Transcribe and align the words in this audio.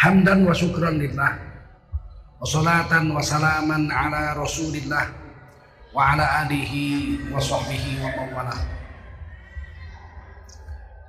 hamdan 0.00 0.48
wa 0.48 0.56
syukran 0.56 0.96
lillah 0.96 1.36
wa 2.40 2.44
salatan 2.48 3.12
wa 3.12 3.20
salaman 3.20 3.92
ala 3.92 4.32
rasulillah 4.32 5.12
wa 5.92 6.16
ala 6.16 6.48
alihi 6.48 7.20
wa 7.28 7.36
sahbihi 7.36 8.00
wa 8.00 8.08
mawala 8.16 8.56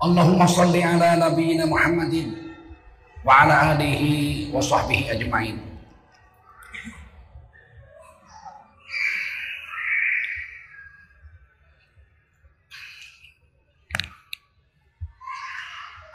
Allahumma 0.02 0.50
salli 0.50 0.82
ala 0.82 1.14
nabiyina 1.16 1.70
Muhammadin 1.70 2.36
wa 3.24 3.46
ala 3.48 3.78
alihi 3.80 4.50
wa 4.52 4.60
sahbihi 4.60 5.14
ajma'in 5.16 5.71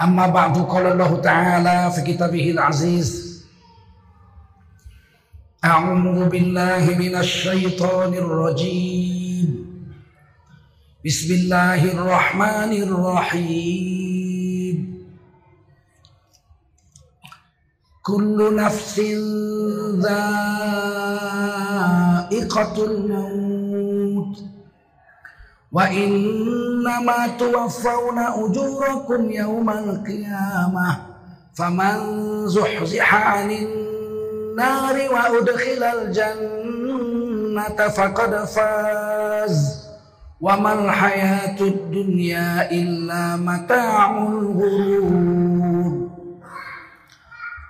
أما 0.02 0.26
بعد 0.26 0.58
قال 0.58 0.86
الله 0.86 1.20
تعالى 1.20 1.92
في 1.94 2.00
كتابه 2.12 2.50
العزيز 2.50 3.26
أعوذ 5.64 6.28
بالله 6.28 6.84
من 6.98 7.16
الشيطان 7.16 8.14
الرجيم. 8.14 9.66
بسم 11.06 11.34
الله 11.34 11.92
الرحمن 11.92 12.72
الرحيم. 12.82 14.76
كل 18.02 18.56
نفس 18.56 19.00
ذائقة 20.06 21.24
الموت. 22.84 23.55
وإنما 25.72 27.26
توفون 27.38 28.18
أجوركم 28.18 29.30
يوم 29.30 29.70
القيامة 29.70 30.98
فمن 31.54 31.96
زحزح 32.48 33.14
عن 33.14 33.50
النار 33.50 34.94
وأدخل 35.12 35.82
الجنة 35.82 37.88
فقد 37.88 38.44
فاز 38.44 39.86
وما 40.40 40.72
الحياة 40.72 41.60
الدنيا 41.60 42.70
إلا 42.70 43.36
متاع 43.36 44.22
الغرور. 44.22 46.06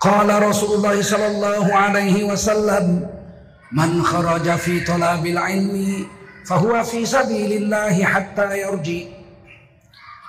قال 0.00 0.42
رسول 0.42 0.76
الله 0.76 1.02
صلى 1.02 1.26
الله 1.26 1.74
عليه 1.74 2.24
وسلم 2.32 3.06
من 3.72 4.02
خرج 4.02 4.50
في 4.50 4.80
طلب 4.84 5.26
العلم 5.26 6.06
fahuwa 6.46 6.86
fi 6.86 7.02
sabilillahi 7.02 8.06
hatta 8.06 8.54
yarji. 8.54 9.10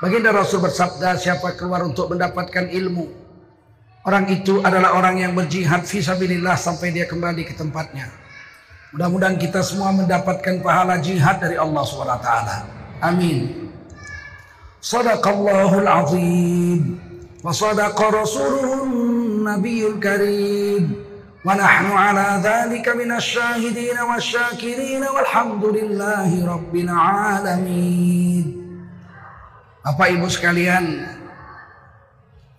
Baginda 0.01 0.33
Rasul 0.33 0.61
bersabda, 0.61 1.17
siapa 1.17 1.53
keluar 1.57 1.85
untuk 1.85 2.13
mendapatkan 2.13 2.69
ilmu, 2.69 3.05
orang 4.05 4.29
itu 4.29 4.61
adalah 4.61 4.97
orang 4.97 5.21
yang 5.21 5.33
berjihad 5.33 5.85
fi 5.85 6.01
sabilillah 6.01 6.57
sampai 6.57 6.93
dia 6.93 7.05
kembali 7.09 7.45
ke 7.45 7.53
tempatnya. 7.57 8.09
Mudah-mudahan 8.93 9.37
kita 9.41 9.61
semua 9.61 9.93
mendapatkan 9.93 10.61
pahala 10.61 10.97
jihad 11.01 11.41
dari 11.41 11.57
Allah 11.57 11.81
SWT. 11.85 12.29
Amin. 13.01 13.69
Sadaqallahul 14.81 15.89
azim. 15.89 16.81
Wa 17.41 17.51
sadaqa 17.53 18.13
rasuluhun 18.13 19.43
nabiyul 19.45 19.97
karim. 19.97 21.06
ونحن 21.44 21.86
على 21.90 22.28
ذلك 22.38 22.86
من 22.88 23.12
الشاهدين 23.12 23.98
والشاكرين 23.98 25.02
والحمد 25.02 25.64
لله 25.64 26.30
رب 26.46 26.74
العالمين 26.76 28.46
Bapak 29.82 30.14
Ibu 30.14 30.30
sekalian 30.30 31.02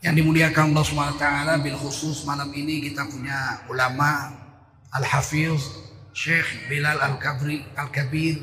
yang 0.04 0.12
dimuliakan 0.12 0.76
Allah 0.76 0.84
SWT 0.84 1.24
bil 1.64 1.80
khusus 1.80 2.28
malam 2.28 2.52
ini 2.52 2.84
kita 2.84 3.08
punya 3.08 3.64
ulama 3.72 4.36
Al-Hafiz 4.92 5.64
Syekh 6.12 6.68
Bilal 6.68 7.00
Al-Kabri 7.00 7.64
Al-Kabir 7.80 8.36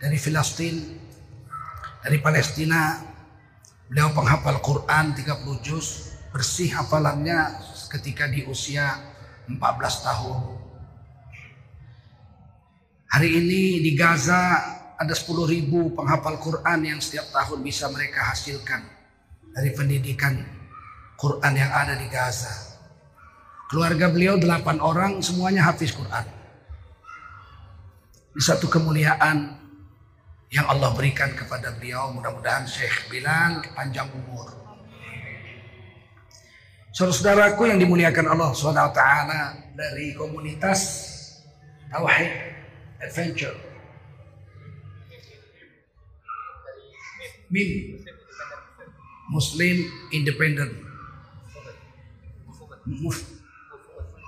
dari 0.00 0.16
Filistin 0.16 0.80
dari 2.00 2.16
Palestina 2.24 2.96
beliau 3.92 4.08
penghafal 4.16 4.56
Quran 4.64 5.12
30 5.12 5.60
juz 5.60 6.16
bersih 6.32 6.72
hafalannya 6.72 7.60
ketika 7.92 8.32
di 8.32 8.48
usia 8.48 8.96
14 9.47 10.07
tahun. 10.07 10.39
Hari 13.07 13.29
ini 13.31 13.79
di 13.79 13.95
Gaza 13.95 14.59
ada 14.99 15.13
10 15.15 15.47
ribu 15.47 15.95
penghafal 15.95 16.35
Quran 16.43 16.79
yang 16.83 16.99
setiap 16.99 17.31
tahun 17.31 17.63
bisa 17.63 17.87
mereka 17.87 18.27
hasilkan 18.35 18.83
dari 19.55 19.71
pendidikan 19.71 20.35
Quran 21.15 21.53
yang 21.55 21.71
ada 21.71 21.95
di 21.95 22.05
Gaza. 22.11 22.51
Keluarga 23.71 24.11
beliau 24.11 24.35
8 24.35 24.79
orang 24.83 25.23
semuanya 25.23 25.71
hafiz 25.71 25.95
Quran. 25.95 26.27
Ini 28.37 28.43
satu 28.43 28.69
kemuliaan 28.69 29.57
yang 30.51 30.65
Allah 30.69 30.93
berikan 30.93 31.33
kepada 31.33 31.73
beliau. 31.75 32.13
Mudah-mudahan 32.13 32.69
Syekh 32.69 33.09
Bilal 33.11 33.63
panjang 33.73 34.07
umur. 34.13 34.56
Saudara-saudaraku 36.97 37.69
yang 37.69 37.77
dimuliakan 37.77 38.25
Allah 38.25 38.49
SWT 38.57 39.01
dari 39.77 40.17
komunitas 40.17 40.81
Tauhid 41.93 42.25
Adventure. 42.97 43.53
MIM 47.53 48.01
Muslim 49.29 49.77
Independent. 50.09 50.73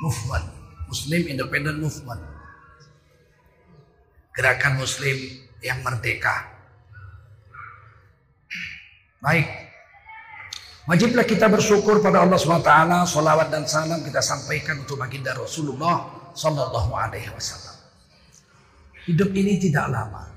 Movement 0.05 0.45
Muslim 0.85 1.21
Independent 1.25 1.77
Movement 1.81 2.21
Gerakan 4.37 4.77
Muslim 4.77 5.17
yang 5.65 5.81
merdeka. 5.81 6.53
Baik 9.25 9.58
Wajiblah 10.89 11.21
kita 11.21 11.45
bersyukur 11.45 12.01
pada 12.01 12.25
Allah 12.25 12.33
SWT. 12.33 12.73
Salawat 13.05 13.53
dan 13.53 13.69
salam 13.69 14.01
kita 14.01 14.25
sampaikan 14.25 14.81
untuk 14.81 14.97
baginda 14.97 15.37
Rasulullah 15.37 16.09
Sallallahu 16.33 16.97
Alaihi 16.97 17.29
Wasallam. 17.29 17.77
Hidup 19.05 19.29
ini 19.37 19.61
tidak 19.61 19.85
lama. 19.93 20.33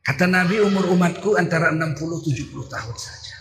Kata 0.00 0.24
Nabi 0.24 0.64
umur 0.64 0.88
umatku 0.88 1.36
antara 1.36 1.68
60-70 1.68 2.48
tahun 2.64 2.96
saja. 2.96 3.36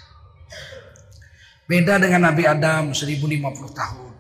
Beda 1.63 2.03
dengan 2.03 2.28
Nabi 2.28 2.44
Adam 2.44 2.91
1050 2.91 3.72
tahun. 3.72 4.12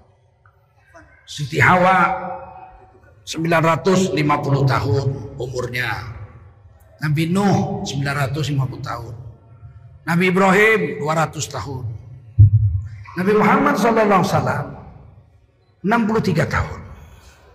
Siti 1.27 1.59
Hawa 1.59 2.07
950 3.27 4.15
tahun 4.63 5.05
umurnya. 5.35 6.16
Nabi 6.97 7.29
Nuh 7.29 7.85
950 7.85 8.57
tahun. 8.81 9.13
Nabi 10.07 10.23
Ibrahim 10.31 10.81
200 11.03 11.55
tahun. 11.55 11.83
Nabi 13.17 13.31
Muhammad 13.33 13.75
wasallam 13.77 14.65
63 15.83 16.47
tahun. 16.47 16.79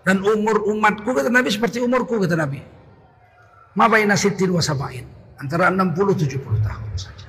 Dan 0.02 0.19
umur 0.22 0.66
umatku 0.66 1.10
kata 1.14 1.31
Nabi 1.31 1.48
seperti 1.50 1.78
umurku 1.78 2.19
kata 2.22 2.34
Nabi. 2.34 2.58
Ma 3.78 3.86
baina 3.86 4.19
sittin 4.19 4.50
wa. 4.50 4.62
Antara 5.38 5.70
60 5.75 6.22
70 6.22 6.62
tahun 6.62 6.91
saja. 6.94 7.28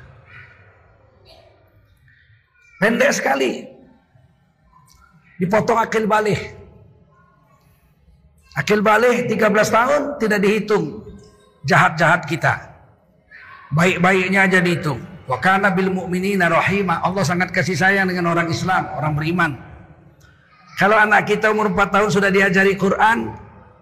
Pendek 2.77 3.11
sekali. 3.15 3.63
Dipotong 5.41 5.81
akil 5.81 6.05
balik. 6.05 6.41
Akil 8.53 8.85
balik 8.85 9.31
13 9.33 9.49
tahun 9.49 10.01
tidak 10.21 10.39
dihitung 10.45 11.02
jahat-jahat 11.67 12.27
kita. 12.27 12.53
Baik-baiknya 13.73 14.45
aja 14.45 14.59
dihitung. 14.61 15.01
Wa 15.25 15.39
kana 15.39 15.71
bil 15.71 15.89
mu'minina 15.89 16.51
rahimah. 16.51 17.01
Allah 17.01 17.23
sangat 17.23 17.49
kasih 17.49 17.79
sayang 17.79 18.11
dengan 18.11 18.29
orang 18.29 18.51
Islam, 18.51 18.91
orang 18.93 19.13
beriman. 19.15 19.51
Kalau 20.77 20.97
anak 20.97 21.29
kita 21.29 21.53
umur 21.53 21.71
4 21.71 21.89
tahun 21.89 22.09
sudah 22.11 22.29
diajari 22.33 22.75
Quran, 22.75 23.33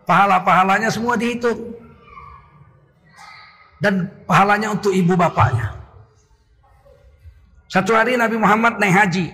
pahala-pahalanya 0.05 0.91
semua 0.93 1.17
dihitung. 1.17 1.75
Dan 3.81 4.13
pahalanya 4.29 4.69
untuk 4.69 4.93
ibu 4.93 5.17
bapaknya. 5.17 5.73
Satu 7.65 7.97
hari 7.97 8.19
Nabi 8.19 8.37
Muhammad 8.37 8.77
naik 8.77 8.93
haji. 8.93 9.25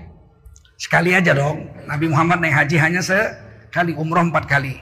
Sekali 0.77 1.11
aja 1.11 1.33
dong. 1.33 1.67
Nabi 1.89 2.05
Muhammad 2.07 2.39
naik 2.39 2.55
haji 2.55 2.77
hanya 2.79 3.01
sekali, 3.01 3.97
umroh 3.97 4.23
empat 4.23 4.45
kali. 4.45 4.77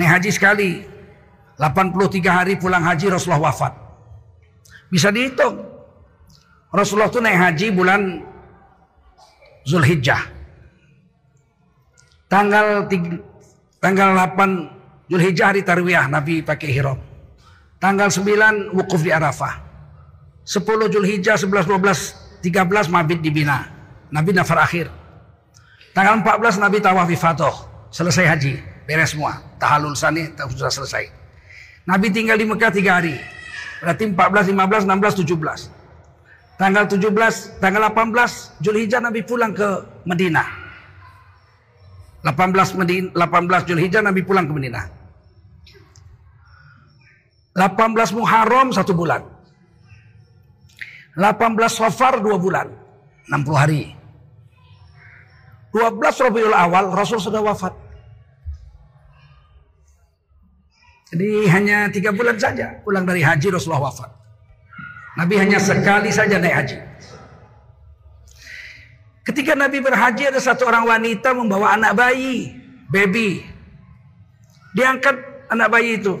Naik 0.00 0.10
haji 0.18 0.30
sekali. 0.32 0.70
83 1.56 2.20
hari 2.28 2.52
pulang 2.60 2.84
haji 2.84 3.08
Rasulullah 3.08 3.48
wafat. 3.48 3.72
Bisa 4.92 5.08
dihitung. 5.08 5.64
Rasulullah 6.68 7.08
itu 7.08 7.20
naik 7.24 7.38
haji 7.40 7.66
bulan 7.72 8.00
Zulhijjah. 9.64 10.22
Tanggal 12.28 12.84
3, 12.90 13.80
tanggal 13.80 14.10
8 14.36 15.08
Zulhijjah 15.08 15.46
hari 15.54 15.64
Tarwiyah 15.64 16.06
Nabi 16.12 16.44
pakai 16.44 16.76
ihram. 16.76 17.00
Tanggal 17.80 18.12
9 18.12 18.76
wukuf 18.76 19.00
di 19.00 19.10
Arafah. 19.10 19.64
10 20.44 20.92
Zulhijjah 20.92 21.40
11 21.40 21.66
12 21.66 22.44
13 22.44 22.92
mabit 22.92 23.24
di 23.24 23.32
Bina. 23.32 23.64
Nabi 24.12 24.36
nafar 24.36 24.60
akhir. 24.62 24.92
Tanggal 25.96 26.20
14 26.20 26.60
Nabi 26.60 26.78
tawaf 26.84 27.08
ifadah. 27.08 27.56
Selesai 27.88 28.28
haji. 28.28 28.54
Beres 28.84 29.16
semua. 29.16 29.40
Tahalul 29.56 29.96
sani 29.96 30.28
sudah 30.36 30.70
selesai. 30.70 31.15
Nabi 31.86 32.10
tinggal 32.10 32.34
di 32.34 32.46
Mekah 32.50 32.74
tiga 32.74 32.98
hari. 32.98 33.14
Berarti 33.78 34.10
14, 34.10 34.50
15, 34.50 34.90
16, 34.90 35.22
17. 35.22 36.58
Tanggal 36.58 36.84
17, 36.90 37.62
tanggal 37.62 37.82
18 37.94 38.58
Julhijjah 38.58 38.98
Nabi 38.98 39.22
pulang 39.22 39.54
ke 39.54 39.86
Madinah. 40.02 40.48
18 42.26 42.74
Medina, 42.74 43.14
18 43.14 43.68
Julhijjah 43.70 44.02
Nabi 44.02 44.26
pulang 44.26 44.50
ke 44.50 44.52
Madinah. 44.56 44.84
18 47.54 48.18
Muharram 48.18 48.74
satu 48.74 48.90
bulan. 48.90 49.22
18 51.14 51.70
Safar 51.70 52.18
dua 52.18 52.36
bulan. 52.36 52.66
60 53.30 53.54
hari. 53.54 53.94
12 55.70 56.02
Rabiul 56.02 56.56
Awal 56.56 56.90
Rasul 56.90 57.22
sudah 57.22 57.44
wafat. 57.46 57.85
Jadi 61.14 61.46
hanya 61.46 61.86
tiga 61.86 62.10
bulan 62.10 62.34
saja 62.34 62.82
pulang 62.82 63.06
dari 63.06 63.22
haji 63.22 63.54
Rasulullah 63.54 63.90
wafat. 63.90 64.10
Nabi 65.16 65.34
hanya 65.38 65.58
sekali 65.62 66.10
saja 66.10 66.36
naik 66.36 66.54
haji. 66.54 66.78
Ketika 69.26 69.58
Nabi 69.58 69.82
berhaji 69.82 70.30
ada 70.30 70.38
satu 70.38 70.66
orang 70.70 70.86
wanita 70.86 71.34
membawa 71.34 71.74
anak 71.74 71.98
bayi, 71.98 72.54
baby. 72.90 73.42
Diangkat 74.74 75.16
anak 75.50 75.68
bayi 75.72 75.98
itu. 75.98 76.20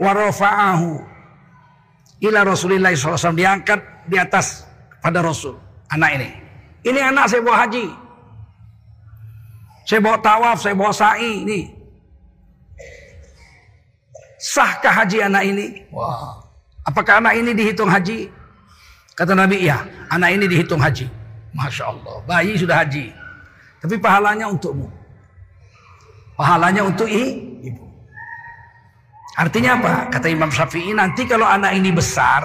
Warofa'ahu 0.00 1.02
ila 2.24 2.40
Rasulullah 2.46 2.92
SAW 2.94 3.36
diangkat 3.36 4.08
di 4.08 4.16
atas 4.16 4.64
pada 5.00 5.20
Rasul 5.20 5.56
anak 5.92 6.10
ini. 6.20 6.30
Ini 6.84 7.00
anak 7.12 7.32
saya 7.32 7.40
bawa 7.40 7.56
haji. 7.64 7.86
Saya 9.84 10.00
bawa 10.00 10.18
tawaf, 10.20 10.58
saya 10.64 10.74
bawa 10.76 10.92
sa'i 10.92 11.44
ini. 11.44 11.83
Sahkah 14.44 14.92
haji 14.92 15.24
anak 15.24 15.42
ini? 15.48 15.66
Wah. 15.88 16.36
Apakah 16.84 17.24
anak 17.24 17.40
ini 17.40 17.56
dihitung 17.56 17.88
haji? 17.88 18.28
Kata 19.16 19.32
Nabi, 19.32 19.64
iya. 19.64 19.80
Anak 20.12 20.36
ini 20.36 20.44
dihitung 20.44 20.76
haji. 20.76 21.08
Masya 21.56 21.88
Allah. 21.88 22.20
Bayi 22.28 22.52
sudah 22.60 22.84
haji. 22.84 23.08
Tapi 23.80 23.96
pahalanya 23.96 24.52
untukmu. 24.52 24.84
Pahalanya 26.36 26.84
untuk 26.84 27.08
ibu. 27.08 27.88
Artinya 29.40 29.80
apa? 29.80 29.94
Kata 30.12 30.28
Imam 30.28 30.52
Syafi'i, 30.52 30.92
nanti 30.92 31.24
kalau 31.24 31.48
anak 31.48 31.72
ini 31.72 31.88
besar 31.88 32.44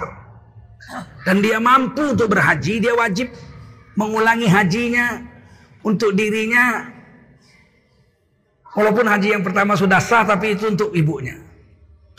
dan 1.27 1.43
dia 1.43 1.59
mampu 1.59 2.15
untuk 2.15 2.31
berhaji, 2.31 2.79
dia 2.79 2.95
wajib 2.95 3.27
mengulangi 3.99 4.47
hajinya 4.47 5.19
untuk 5.83 6.15
dirinya. 6.15 6.87
Walaupun 8.71 9.03
haji 9.03 9.35
yang 9.35 9.43
pertama 9.43 9.75
sudah 9.75 9.99
sah, 9.99 10.23
tapi 10.23 10.55
itu 10.55 10.71
untuk 10.71 10.95
ibunya. 10.95 11.48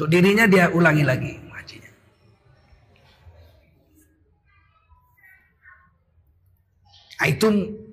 Untuk 0.00 0.16
dirinya 0.16 0.48
dia 0.48 0.72
ulangi 0.72 1.04
lagi 1.04 1.28
hajinya. 1.52 1.92
Nah, 7.20 7.28
itu 7.28 7.46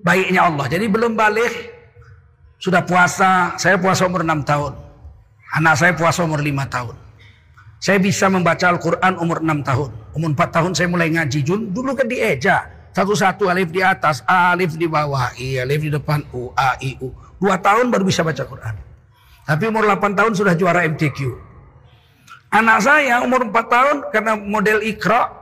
baiknya 0.08 0.48
Allah. 0.48 0.72
Jadi 0.72 0.88
belum 0.88 1.20
balik 1.20 1.52
sudah 2.64 2.88
puasa. 2.88 3.60
Saya 3.60 3.76
puasa 3.76 4.08
umur 4.08 4.24
6 4.24 4.40
tahun. 4.40 4.72
Anak 5.60 5.76
saya 5.76 5.92
puasa 6.00 6.24
umur 6.24 6.40
5 6.40 6.48
tahun. 6.72 6.96
Saya 7.84 8.00
bisa 8.00 8.32
membaca 8.32 8.72
Al-Quran 8.72 9.20
umur 9.20 9.44
6 9.44 9.68
tahun. 9.68 9.92
Umur 10.16 10.32
4 10.32 10.48
tahun 10.48 10.72
saya 10.80 10.88
mulai 10.88 11.12
ngaji. 11.12 11.44
Dulu 11.44 11.92
kan 11.92 12.08
dieja. 12.08 12.72
Satu-satu 12.96 13.52
alif 13.52 13.68
di 13.68 13.84
atas, 13.84 14.24
alif 14.24 14.80
di 14.80 14.88
bawah, 14.88 15.36
i, 15.36 15.60
alif 15.60 15.84
di 15.84 15.92
depan, 15.92 16.24
u, 16.32 16.56
a, 16.56 16.80
i, 16.80 16.96
u. 17.04 17.12
Dua 17.36 17.60
tahun 17.60 17.92
baru 17.92 18.08
bisa 18.08 18.24
baca 18.24 18.48
Quran. 18.48 18.80
Tapi 19.44 19.64
umur 19.68 19.84
8 19.84 20.16
tahun 20.16 20.32
sudah 20.32 20.56
juara 20.56 20.88
MTQ. 20.88 21.47
Anak 22.48 22.80
saya 22.80 23.20
umur 23.28 23.44
4 23.52 23.52
tahun 23.68 23.98
karena 24.16 24.34
model 24.40 24.80
ikra 24.80 25.36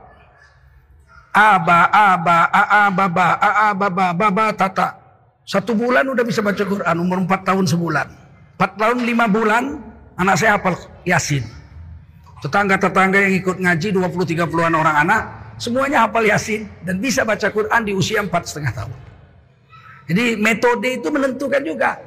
aba 1.30 1.86
aba 1.92 2.38
aa 2.50 2.90
baba 2.90 3.28
aa 3.38 3.68
baba 3.76 4.06
baba 4.10 4.44
tata. 4.50 4.98
Satu 5.46 5.78
bulan 5.78 6.02
udah 6.10 6.26
bisa 6.26 6.42
baca 6.42 6.58
Quran 6.66 6.96
umur 6.98 7.22
4 7.22 7.46
tahun 7.46 7.64
sebulan. 7.70 8.10
4 8.58 8.80
tahun 8.82 8.98
5 9.06 9.36
bulan 9.36 9.64
anak 10.18 10.34
saya 10.34 10.58
hafal 10.58 10.74
Yasin. 11.06 11.46
Tetangga-tetangga 12.42 13.22
yang 13.22 13.34
ikut 13.38 13.56
ngaji 13.62 13.88
20 13.94 14.32
30-an 14.34 14.74
orang 14.74 14.96
anak 15.06 15.20
semuanya 15.62 16.10
hafal 16.10 16.26
Yasin 16.26 16.66
dan 16.82 16.98
bisa 16.98 17.22
baca 17.22 17.46
Quran 17.54 17.80
di 17.86 17.94
usia 17.94 18.18
4 18.18 18.34
setengah 18.42 18.74
tahun. 18.74 18.98
Jadi 20.10 20.24
metode 20.42 20.88
itu 20.98 21.08
menentukan 21.14 21.62
juga. 21.62 22.02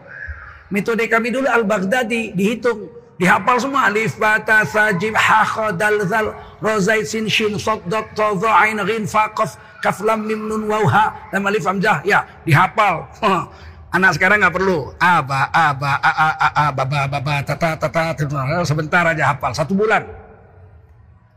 Metode 0.67 1.07
kami 1.07 1.31
dulu 1.31 1.47
Al-Baghdadi 1.47 2.35
dihitung 2.35 2.98
Dihafal 3.19 3.59
semua 3.59 3.91
alif 3.91 4.15
bata 4.15 4.63
sajib 4.63 5.11
ha 5.11 5.43
kha 5.43 5.75
dal 5.75 6.07
zal 6.07 6.31
ra 6.63 6.79
zaid 6.79 7.03
sin 7.03 7.27
shin 7.27 7.59
sad 7.59 7.83
dad 7.91 8.07
ta 8.15 8.31
dha 8.31 8.47
ain 8.63 8.79
ghin 8.87 9.03
fa 9.03 9.27
qaf 9.35 9.59
kaf 9.83 9.99
lam 10.07 10.23
mim 10.23 10.47
nun 10.47 10.71
waw 10.71 10.87
ha 10.87 11.27
alif 11.35 11.67
hamzah 11.67 11.99
ya 12.07 12.23
dihafal. 12.47 13.11
Anak 13.91 14.15
sekarang 14.15 14.39
nggak 14.39 14.55
perlu 14.55 14.95
aba 15.03 15.51
aba 15.51 15.99
a 15.99 16.11
a 16.15 16.29
a 16.31 16.47
a 16.47 16.65
baba 16.71 17.11
baba 17.11 17.43
tata 17.43 17.75
tata 17.75 18.15
sebentar 18.63 19.03
aja 19.03 19.35
hafal 19.35 19.51
satu 19.51 19.75
bulan. 19.75 20.07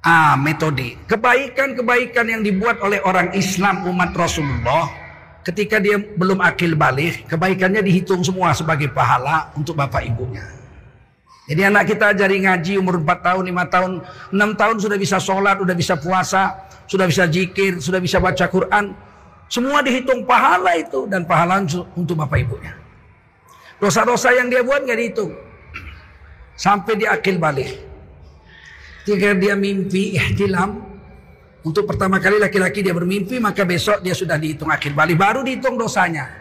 Ah, 0.02 0.34
metode. 0.38 0.98
Kebaikan-kebaikan 1.10 2.26
yang 2.26 2.42
dibuat 2.42 2.78
oleh 2.82 2.98
orang 3.06 3.34
Islam 3.34 3.86
umat 3.90 4.10
Rasulullah 4.14 4.90
ketika 5.42 5.78
dia 5.82 5.98
belum 5.98 6.42
akil 6.42 6.74
balik, 6.74 7.26
kebaikannya 7.30 7.82
dihitung 7.86 8.22
semua 8.22 8.50
sebagai 8.54 8.90
pahala 8.90 9.50
untuk 9.54 9.78
bapak 9.78 10.06
ibunya. 10.06 10.61
Jadi 11.52 11.68
anak 11.68 11.84
kita 11.84 12.16
ajari 12.16 12.48
ngaji 12.48 12.80
umur 12.80 13.04
4 13.04 13.28
tahun, 13.28 13.44
5 13.44 13.68
tahun, 13.68 13.92
6 14.32 14.56
tahun 14.56 14.76
sudah 14.80 14.96
bisa 14.96 15.20
sholat, 15.20 15.60
sudah 15.60 15.76
bisa 15.76 15.94
puasa, 16.00 16.64
sudah 16.88 17.04
bisa 17.04 17.28
jikir, 17.28 17.76
sudah 17.76 18.00
bisa 18.00 18.16
baca 18.16 18.48
Quran. 18.48 18.96
Semua 19.52 19.84
dihitung 19.84 20.24
pahala 20.24 20.72
itu 20.80 21.04
dan 21.12 21.28
pahala 21.28 21.60
untuk 21.92 22.16
bapak 22.16 22.40
ibunya. 22.40 22.72
Dosa-dosa 23.76 24.32
yang 24.32 24.48
dia 24.48 24.64
buat 24.64 24.80
nggak 24.80 24.96
dihitung. 24.96 25.36
Sampai 26.56 26.96
di 26.96 27.04
akil 27.04 27.36
balik. 27.36 27.68
Jika 29.04 29.36
dia 29.36 29.52
mimpi 29.52 30.16
ihtilam, 30.16 30.80
untuk 31.68 31.84
pertama 31.84 32.16
kali 32.16 32.40
laki-laki 32.40 32.80
dia 32.80 32.96
bermimpi, 32.96 33.36
maka 33.44 33.68
besok 33.68 34.00
dia 34.00 34.16
sudah 34.16 34.40
dihitung 34.40 34.72
akil 34.72 34.96
balik. 34.96 35.20
Baru 35.20 35.44
dihitung 35.44 35.76
dosanya. 35.76 36.32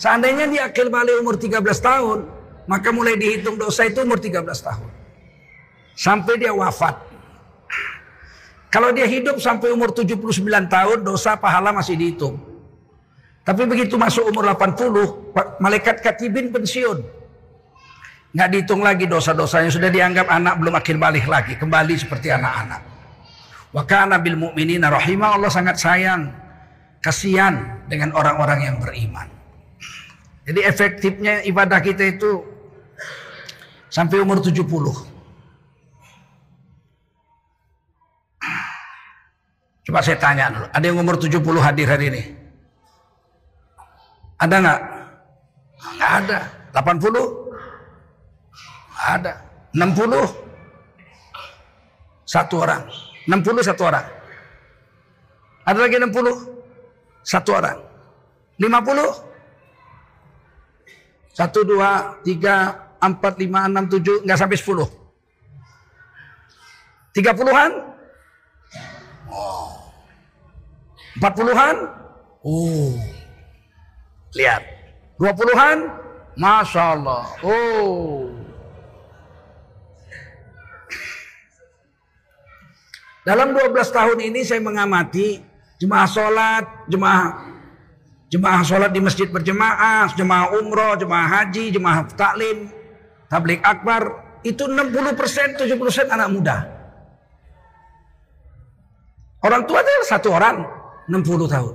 Seandainya 0.00 0.48
dia 0.48 0.62
akil 0.72 0.88
balik 0.88 1.20
umur 1.20 1.36
13 1.36 1.60
tahun, 1.84 2.35
maka 2.66 2.90
mulai 2.90 3.14
dihitung 3.14 3.54
dosa 3.54 3.86
itu 3.86 4.02
umur 4.02 4.18
13 4.18 4.42
tahun. 4.42 4.90
Sampai 5.96 6.36
dia 6.36 6.52
wafat. 6.52 6.98
Kalau 8.68 8.92
dia 8.92 9.08
hidup 9.08 9.40
sampai 9.40 9.72
umur 9.72 9.94
79 9.94 10.42
tahun, 10.68 10.98
dosa 11.00 11.38
pahala 11.38 11.72
masih 11.72 11.96
dihitung. 11.96 12.36
Tapi 13.46 13.62
begitu 13.64 13.94
masuk 13.94 14.26
umur 14.28 14.50
80, 14.52 15.62
malaikat 15.62 16.02
katibin 16.02 16.50
pensiun. 16.50 17.00
Nggak 18.36 18.48
dihitung 18.52 18.82
lagi 18.84 19.08
dosa-dosanya. 19.08 19.70
Sudah 19.72 19.88
dianggap 19.88 20.28
anak 20.28 20.60
belum 20.60 20.74
akhir 20.76 20.98
balik 21.00 21.24
lagi. 21.30 21.56
Kembali 21.56 21.94
seperti 21.96 22.28
anak-anak. 22.34 22.82
Wa 23.72 23.86
kana 23.88 24.20
bil 24.20 24.36
mu'minina 24.36 24.92
Allah 24.92 25.48
sangat 25.48 25.80
sayang. 25.80 26.28
Kasihan 27.00 27.86
dengan 27.86 28.12
orang-orang 28.12 28.66
yang 28.66 28.76
beriman. 28.82 29.30
Jadi 30.42 30.60
efektifnya 30.62 31.40
ibadah 31.46 31.78
kita 31.80 32.18
itu 32.18 32.55
sampai 33.90 34.20
umur 34.20 34.38
70. 34.42 34.62
Coba 39.86 40.02
saya 40.02 40.18
tanya 40.18 40.50
dulu, 40.50 40.66
ada 40.66 40.84
yang 40.84 40.98
umur 40.98 41.14
70 41.14 41.38
hadir 41.62 41.86
hari 41.86 42.10
ini? 42.10 42.22
Ada 44.36 44.56
nggak? 44.58 44.80
Nggak 45.96 46.12
ada. 46.20 46.38
80? 46.74 47.16
Ada. 48.98 49.32
60? 49.72 50.26
Satu 52.26 52.54
orang. 52.66 52.82
60 53.26 53.62
satu 53.62 53.82
orang. 53.86 54.06
Ada 55.66 55.78
lagi 55.82 55.96
60? 55.98 56.30
Satu 57.26 57.50
orang. 57.54 57.78
50? 58.58 59.26
Satu, 61.36 61.60
dua, 61.68 62.16
tiga, 62.24 62.85
empat, 63.12 63.38
lima, 63.38 63.70
enam, 63.70 63.86
tujuh, 63.86 64.26
nggak 64.26 64.38
sampai 64.38 64.58
sepuluh. 64.58 64.88
Tiga 67.14 67.32
puluhan? 67.32 67.70
Oh. 69.30 69.72
Empat 71.16 71.32
puluhan? 71.32 71.76
Oh. 72.44 72.92
Lihat. 74.36 74.62
Dua 75.16 75.32
puluhan? 75.32 75.88
Masya 76.36 76.82
Allah. 76.98 77.24
Oh. 77.40 78.28
Dalam 83.24 83.56
12 83.56 83.74
tahun 83.90 84.18
ini 84.22 84.46
saya 84.46 84.62
mengamati 84.62 85.42
Jemaah 85.76 86.08
sholat, 86.08 86.64
jemaah 86.88 87.52
jemaah 88.32 88.64
sholat 88.64 88.90
di 88.96 89.00
masjid 89.04 89.28
berjemaah, 89.28 90.08
jemaah 90.16 90.56
umroh, 90.56 90.96
jemaah 90.96 91.28
haji, 91.28 91.68
jemaah 91.68 92.08
taklim, 92.16 92.72
tablik 93.30 93.62
akbar. 93.62 94.24
Itu 94.46 94.70
60 94.70 95.18
persen, 95.18 95.58
70 95.58 95.74
persen 95.80 96.06
anak 96.06 96.28
muda. 96.30 96.56
Orang 99.42 99.66
tua 99.66 99.82
adalah 99.82 100.06
satu 100.06 100.28
orang, 100.30 100.56
60 101.10 101.50
tahun. 101.50 101.74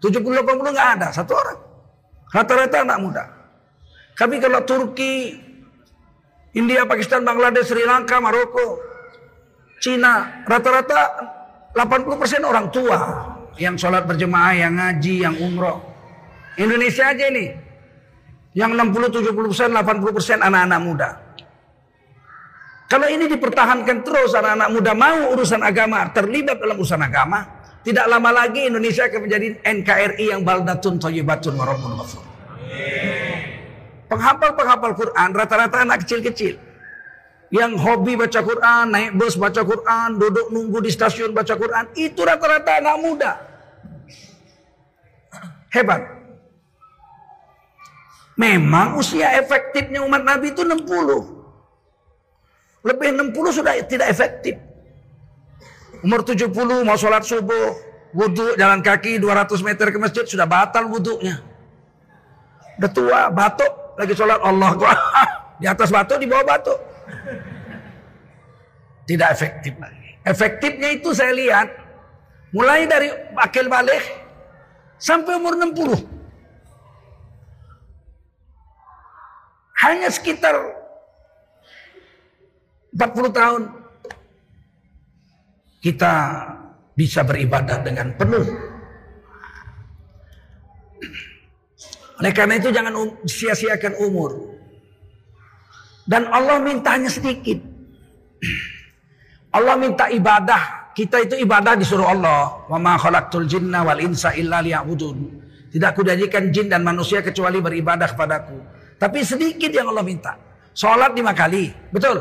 70-80 0.00 0.74
nggak 0.74 0.90
ada, 0.98 1.08
satu 1.10 1.32
orang. 1.34 1.58
Rata-rata 2.30 2.76
anak 2.86 2.98
muda. 3.02 3.24
Tapi 4.14 4.38
kalau 4.38 4.62
Turki, 4.62 5.34
India, 6.54 6.86
Pakistan, 6.86 7.22
Bangladesh, 7.22 7.68
Sri 7.70 7.82
Lanka, 7.86 8.18
Maroko, 8.22 8.78
Cina, 9.78 10.44
rata-rata 10.46 11.00
80% 11.74 12.42
orang 12.42 12.66
tua 12.74 12.98
yang 13.58 13.78
sholat 13.78 14.06
berjemaah, 14.06 14.54
yang 14.56 14.74
ngaji, 14.76 15.14
yang 15.26 15.36
umroh. 15.38 15.78
Indonesia 16.58 17.12
aja 17.12 17.24
ini. 17.30 17.69
Yang 18.50 18.70
60, 18.82 19.30
70%, 19.30 19.70
80% 19.78 20.42
anak-anak 20.42 20.80
muda. 20.82 21.10
Kalau 22.90 23.06
ini 23.06 23.30
dipertahankan 23.30 24.02
terus 24.02 24.34
anak-anak 24.34 24.68
muda 24.74 24.92
mau 24.98 25.30
urusan 25.30 25.62
agama, 25.62 26.10
terlibat 26.10 26.58
dalam 26.58 26.74
urusan 26.74 26.98
agama, 26.98 27.62
tidak 27.86 28.10
lama 28.10 28.30
lagi 28.34 28.66
Indonesia 28.66 29.06
akan 29.06 29.20
menjadi 29.24 29.46
NKRI 29.62 30.26
yang 30.34 30.42
baldatun 30.42 30.98
thayyibatun 30.98 31.54
warabun 31.54 31.94
ghafur. 32.02 32.26
Penghafal-penghafal 34.10 34.92
Quran 34.98 35.28
rata-rata 35.30 35.86
anak 35.86 36.02
kecil-kecil. 36.02 36.58
Yang 37.54 37.72
hobi 37.78 38.18
baca 38.18 38.40
Quran, 38.42 38.84
naik 38.90 39.10
bus 39.14 39.38
baca 39.38 39.62
Quran, 39.62 40.18
duduk 40.18 40.50
nunggu 40.50 40.82
di 40.82 40.90
stasiun 40.90 41.30
baca 41.30 41.54
Quran, 41.54 41.94
itu 41.94 42.18
rata-rata 42.26 42.82
anak 42.82 42.96
muda. 42.98 43.32
Hebat. 45.70 46.19
Memang 48.40 48.96
usia 48.96 49.36
efektifnya 49.36 50.00
umat 50.00 50.24
Nabi 50.24 50.56
itu 50.56 50.64
60. 50.64 50.80
Lebih 52.80 53.08
60 53.36 53.58
sudah 53.60 53.76
tidak 53.84 54.08
efektif. 54.08 54.56
Umur 56.00 56.24
70 56.24 56.48
mau 56.80 56.96
sholat 56.96 57.20
subuh, 57.20 57.76
wudhu 58.16 58.56
jalan 58.56 58.80
kaki 58.80 59.20
200 59.20 59.60
meter 59.60 59.92
ke 59.92 59.98
masjid 60.00 60.24
sudah 60.24 60.48
batal 60.48 60.88
wudhunya. 60.88 61.44
Udah 62.80 62.88
tua, 62.88 63.28
batuk, 63.28 63.68
lagi 64.00 64.16
sholat 64.16 64.40
Allah 64.40 64.72
di 65.60 65.66
atas 65.68 65.92
batu 65.92 66.16
di 66.16 66.24
bawah 66.24 66.56
batu 66.56 66.72
tidak 69.04 69.28
efektif 69.36 69.76
lagi 69.76 70.16
efektifnya 70.24 70.88
itu 70.96 71.12
saya 71.12 71.36
lihat 71.36 71.68
mulai 72.56 72.88
dari 72.88 73.12
akil 73.36 73.68
balik 73.68 74.00
sampai 74.96 75.36
umur 75.36 75.60
60 75.60 76.19
hanya 79.86 80.08
sekitar 80.12 80.56
40 82.92 83.32
tahun 83.32 83.62
kita 85.80 86.12
bisa 86.92 87.24
beribadah 87.24 87.80
dengan 87.80 88.12
penuh 88.18 88.70
Oleh 92.20 92.36
karena 92.36 92.60
itu 92.60 92.68
jangan 92.68 92.92
um, 93.00 93.16
sia-siakan 93.24 93.96
umur. 93.96 94.60
Dan 96.04 96.28
Allah 96.28 96.60
mintanya 96.60 97.08
sedikit. 97.08 97.56
Allah 99.56 99.80
minta 99.80 100.12
ibadah. 100.12 100.92
Kita 100.92 101.16
itu 101.24 101.40
ibadah 101.40 101.80
disuruh 101.80 102.04
Allah. 102.12 102.68
Wa 102.68 102.76
ma 102.76 103.00
khalaqtul 103.00 103.48
jinna 103.48 103.80
wal 103.80 104.04
insa 104.04 104.36
illa 104.36 104.60
liya'budun. 104.60 105.16
Tidak 105.72 105.96
kujadikan 105.96 106.52
jin 106.52 106.68
dan 106.68 106.84
manusia 106.84 107.24
kecuali 107.24 107.56
beribadah 107.64 108.12
kepadaku. 108.12 108.58
Tapi 109.00 109.24
sedikit 109.24 109.72
yang 109.72 109.88
Allah 109.88 110.04
minta. 110.04 110.36
Sholat 110.76 111.16
lima 111.16 111.32
kali. 111.32 111.72
Betul? 111.88 112.20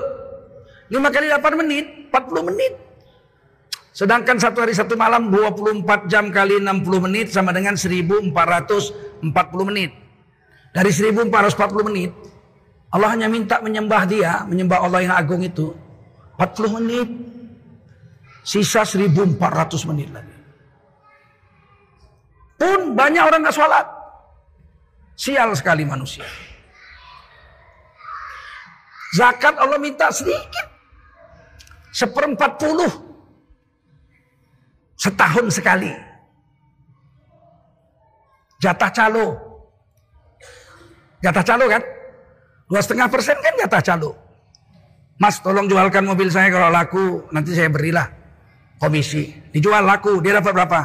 Lima 0.89 1.11
kali 1.11 1.27
8 1.27 1.59
menit, 1.59 1.85
40 2.09 2.49
menit. 2.49 2.73
Sedangkan 3.91 4.39
satu 4.39 4.63
hari 4.63 4.71
satu 4.71 4.95
malam 4.95 5.27
24 5.27 6.07
jam 6.07 6.31
kali 6.31 6.63
60 6.63 7.05
menit 7.05 7.35
sama 7.35 7.51
dengan 7.51 7.75
1440 7.75 8.31
menit. 9.67 9.91
Dari 10.71 10.89
1440 10.93 11.89
menit 11.91 12.11
Allah 12.89 13.09
hanya 13.13 13.29
minta 13.29 13.61
menyembah 13.61 14.01
dia, 14.09 14.41
menyembah 14.49 14.81
Allah 14.81 14.99
yang 15.05 15.13
agung 15.13 15.45
itu 15.45 15.75
40 16.39 16.77
menit. 16.81 17.09
Sisa 18.41 18.81
1400 18.81 19.37
menit 19.93 20.09
lagi. 20.09 20.37
Pun 22.57 22.97
banyak 22.97 23.21
orang 23.21 23.45
gak 23.45 23.53
sholat. 23.53 23.85
Sial 25.13 25.53
sekali 25.53 25.85
manusia. 25.85 26.25
Zakat 29.17 29.57
Allah 29.57 29.79
minta 29.81 30.13
sedikit. 30.13 30.67
Seperempat 31.89 32.61
puluh 32.61 33.09
Setahun 34.99 35.47
sekali. 35.47 35.89
Jatah 38.59 38.91
calo. 38.91 39.27
Jatah 41.23 41.43
calo 41.47 41.65
kan? 41.71 41.83
Dua 42.67 42.81
setengah 42.83 43.07
persen 43.07 43.39
kan 43.39 43.53
jatah 43.55 43.79
calo. 43.79 44.11
Mas 45.15 45.39
tolong 45.39 45.71
jualkan 45.71 46.03
mobil 46.03 46.27
saya 46.27 46.51
kalau 46.51 46.67
laku. 46.67 47.23
Nanti 47.31 47.55
saya 47.55 47.71
berilah 47.71 48.11
komisi. 48.75 49.31
Dijual 49.55 49.87
laku. 49.87 50.19
Dia 50.19 50.43
dapat 50.43 50.51
berapa? 50.51 50.79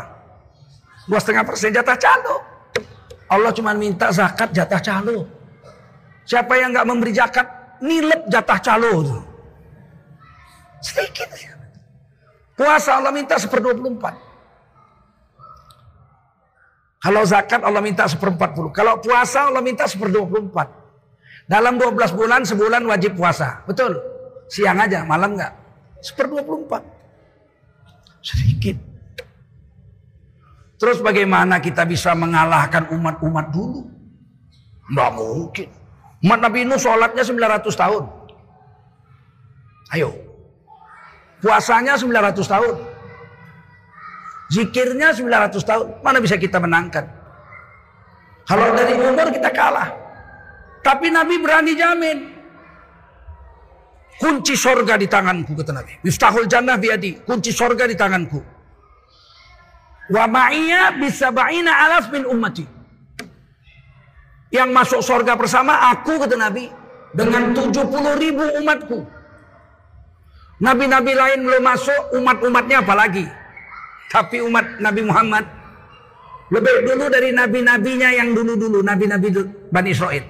Dua 1.10 1.18
setengah 1.18 1.42
persen 1.42 1.74
jatah 1.74 1.98
calo. 1.98 2.38
Allah 3.26 3.50
cuma 3.50 3.74
minta 3.74 4.14
zakat 4.14 4.54
jatah 4.54 4.78
calo. 4.78 5.26
Siapa 6.22 6.54
yang 6.54 6.70
nggak 6.70 6.86
memberi 6.86 7.12
zakat, 7.12 7.44
nilep 7.84 8.22
jatah 8.32 8.58
calo. 8.64 9.20
Sedikit. 10.80 11.28
Puasa 12.56 12.96
Allah 12.96 13.12
minta 13.12 13.36
seper 13.36 13.60
24. 13.60 14.14
Kalau 17.04 17.20
zakat 17.28 17.60
Allah 17.60 17.84
minta 17.84 18.08
seper 18.08 18.32
40. 18.32 18.72
Kalau 18.72 18.96
puasa 19.04 19.52
Allah 19.52 19.60
minta 19.60 19.84
seper 19.84 20.08
24. 20.08 20.48
Dalam 21.44 21.76
12 21.76 22.16
bulan 22.16 22.40
sebulan 22.48 22.80
wajib 22.88 23.20
puasa. 23.20 23.60
Betul? 23.68 24.00
Siang 24.48 24.80
aja, 24.80 25.04
malam 25.04 25.36
enggak. 25.36 25.52
Seper 26.00 26.32
24. 26.32 26.80
Sedikit. 28.24 28.80
Terus 30.80 31.04
bagaimana 31.04 31.60
kita 31.60 31.84
bisa 31.84 32.16
mengalahkan 32.16 32.88
umat-umat 32.88 33.52
dulu? 33.52 33.84
Enggak 34.88 35.10
mungkin. 35.12 35.68
Umat 36.24 36.40
Nabi 36.40 36.64
Nuh 36.64 36.80
sholatnya 36.80 37.20
900 37.20 37.68
tahun. 37.76 38.04
Ayo, 39.92 40.10
Puasanya 41.44 42.00
900 42.00 42.40
tahun. 42.48 42.74
Zikirnya 44.48 45.12
900 45.12 45.60
tahun. 45.60 45.86
Mana 46.00 46.24
bisa 46.24 46.40
kita 46.40 46.56
menangkan? 46.56 47.04
Kalau 48.48 48.72
dari 48.72 48.96
umur 48.96 49.28
kita 49.28 49.52
kalah. 49.52 49.92
Tapi 50.80 51.12
Nabi 51.12 51.36
berani 51.36 51.76
jamin. 51.76 52.18
Kunci 54.16 54.56
sorga 54.56 54.96
di 54.96 55.04
tanganku 55.04 55.52
kata 55.52 55.76
Nabi. 55.76 56.00
Miftahul 56.00 56.48
jannah 56.48 56.80
biadi. 56.80 57.20
Kunci 57.20 57.52
sorga 57.52 57.84
di 57.84 57.92
tanganku. 57.92 58.40
Wa 60.16 60.24
ma'iyya 60.24 60.96
bisaba'ina 60.96 61.72
alaf 61.88 62.08
min 62.08 62.24
ummati. 62.24 62.64
Yang 64.54 64.70
masuk 64.70 65.00
sorga 65.02 65.34
bersama 65.34 65.90
aku 65.90 66.22
kata 66.22 66.38
Nabi. 66.38 66.70
Dengan 67.10 67.50
70 67.50 68.22
ribu 68.22 68.46
umatku. 68.62 69.02
Nabi-nabi 70.62 71.12
lain 71.14 71.42
belum 71.42 71.62
masuk, 71.62 72.14
umat-umatnya 72.22 72.86
apalagi. 72.86 73.26
Tapi 74.14 74.38
umat 74.46 74.78
Nabi 74.78 75.02
Muhammad 75.02 75.44
lebih 76.54 76.86
dulu 76.86 77.10
dari 77.10 77.34
nabi-nabinya 77.34 78.14
yang 78.14 78.30
dulu-dulu, 78.30 78.84
nabi-nabi 78.84 79.32
Bani 79.74 79.90
Israel. 79.90 80.22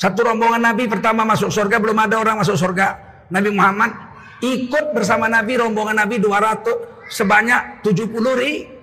Satu 0.00 0.24
rombongan 0.24 0.64
nabi 0.64 0.88
pertama 0.88 1.28
masuk 1.28 1.52
surga, 1.52 1.76
belum 1.76 1.98
ada 2.00 2.16
orang 2.16 2.40
masuk 2.40 2.56
surga. 2.56 2.96
Nabi 3.28 3.52
Muhammad 3.52 3.92
ikut 4.40 4.96
bersama 4.96 5.28
nabi 5.28 5.60
rombongan 5.60 6.00
nabi 6.00 6.16
200 6.16 7.12
sebanyak 7.12 7.84
70 7.84 8.08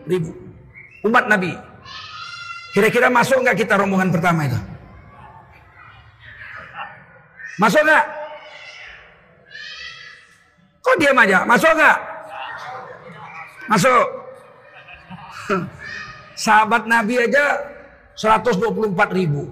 ribu 0.06 0.30
umat 1.10 1.26
nabi. 1.26 1.67
Kira-kira 2.76 3.08
masuk 3.08 3.44
nggak 3.44 3.58
kita 3.64 3.80
rombongan 3.80 4.12
pertama 4.12 4.48
itu? 4.48 4.60
Masuk 7.58 7.82
nggak? 7.82 8.06
Kok 10.84 10.98
diam 11.02 11.18
aja? 11.20 11.40
Masuk 11.44 11.72
nggak? 11.74 11.98
Masuk. 13.68 14.06
Sahabat 16.48 16.84
Nabi 16.86 17.16
aja 17.18 17.46
124 18.16 19.18
ribu. 19.18 19.52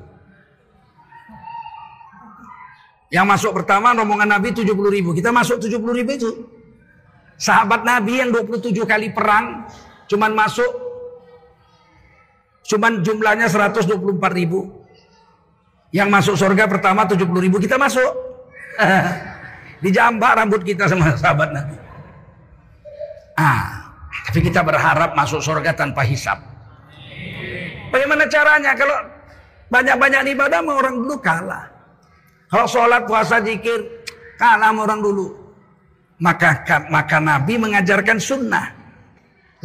Yang 3.09 3.25
masuk 3.25 3.51
pertama 3.61 3.93
rombongan 3.93 4.37
Nabi 4.37 4.53
70 4.53 4.75
ribu. 4.91 5.15
Kita 5.15 5.29
masuk 5.33 5.61
70 5.61 5.97
ribu 5.97 6.11
itu. 6.13 6.31
Sahabat 7.35 7.83
Nabi 7.83 8.23
yang 8.23 8.31
27 8.31 8.71
kali 8.87 9.11
perang 9.11 9.67
cuman 10.07 10.31
masuk 10.31 10.71
cuman 12.65 13.05
jumlahnya 13.05 13.47
124 13.47 13.93
ribu. 14.33 14.83
Yang 15.93 16.09
masuk 16.11 16.35
surga 16.35 16.67
pertama 16.67 17.07
70 17.07 17.29
ribu 17.39 17.61
kita 17.61 17.79
masuk. 17.79 18.09
Dijambak 19.83 20.41
rambut 20.41 20.61
kita 20.65 20.89
sama 20.89 21.13
sahabat 21.15 21.55
Nabi. 21.55 21.75
Ah, 23.35 23.91
tapi 24.27 24.39
kita 24.43 24.65
berharap 24.65 25.13
masuk 25.15 25.39
surga 25.39 25.71
tanpa 25.75 26.03
hisap. 26.03 26.39
Bagaimana 27.91 28.27
caranya 28.27 28.75
kalau 28.75 28.97
banyak-banyak 29.71 30.35
ibadah 30.35 30.59
sama 30.59 30.71
orang 30.75 30.95
dulu 30.99 31.15
kalah. 31.19 31.65
Kalau 32.51 32.67
sholat, 32.67 33.03
puasa, 33.07 33.39
zikir 33.43 33.79
kalah 34.39 34.71
sama 34.71 34.87
orang 34.87 34.99
dulu. 34.99 35.27
Maka 36.19 36.63
maka 36.87 37.19
Nabi 37.19 37.59
mengajarkan 37.59 38.19
sunnah. 38.19 38.71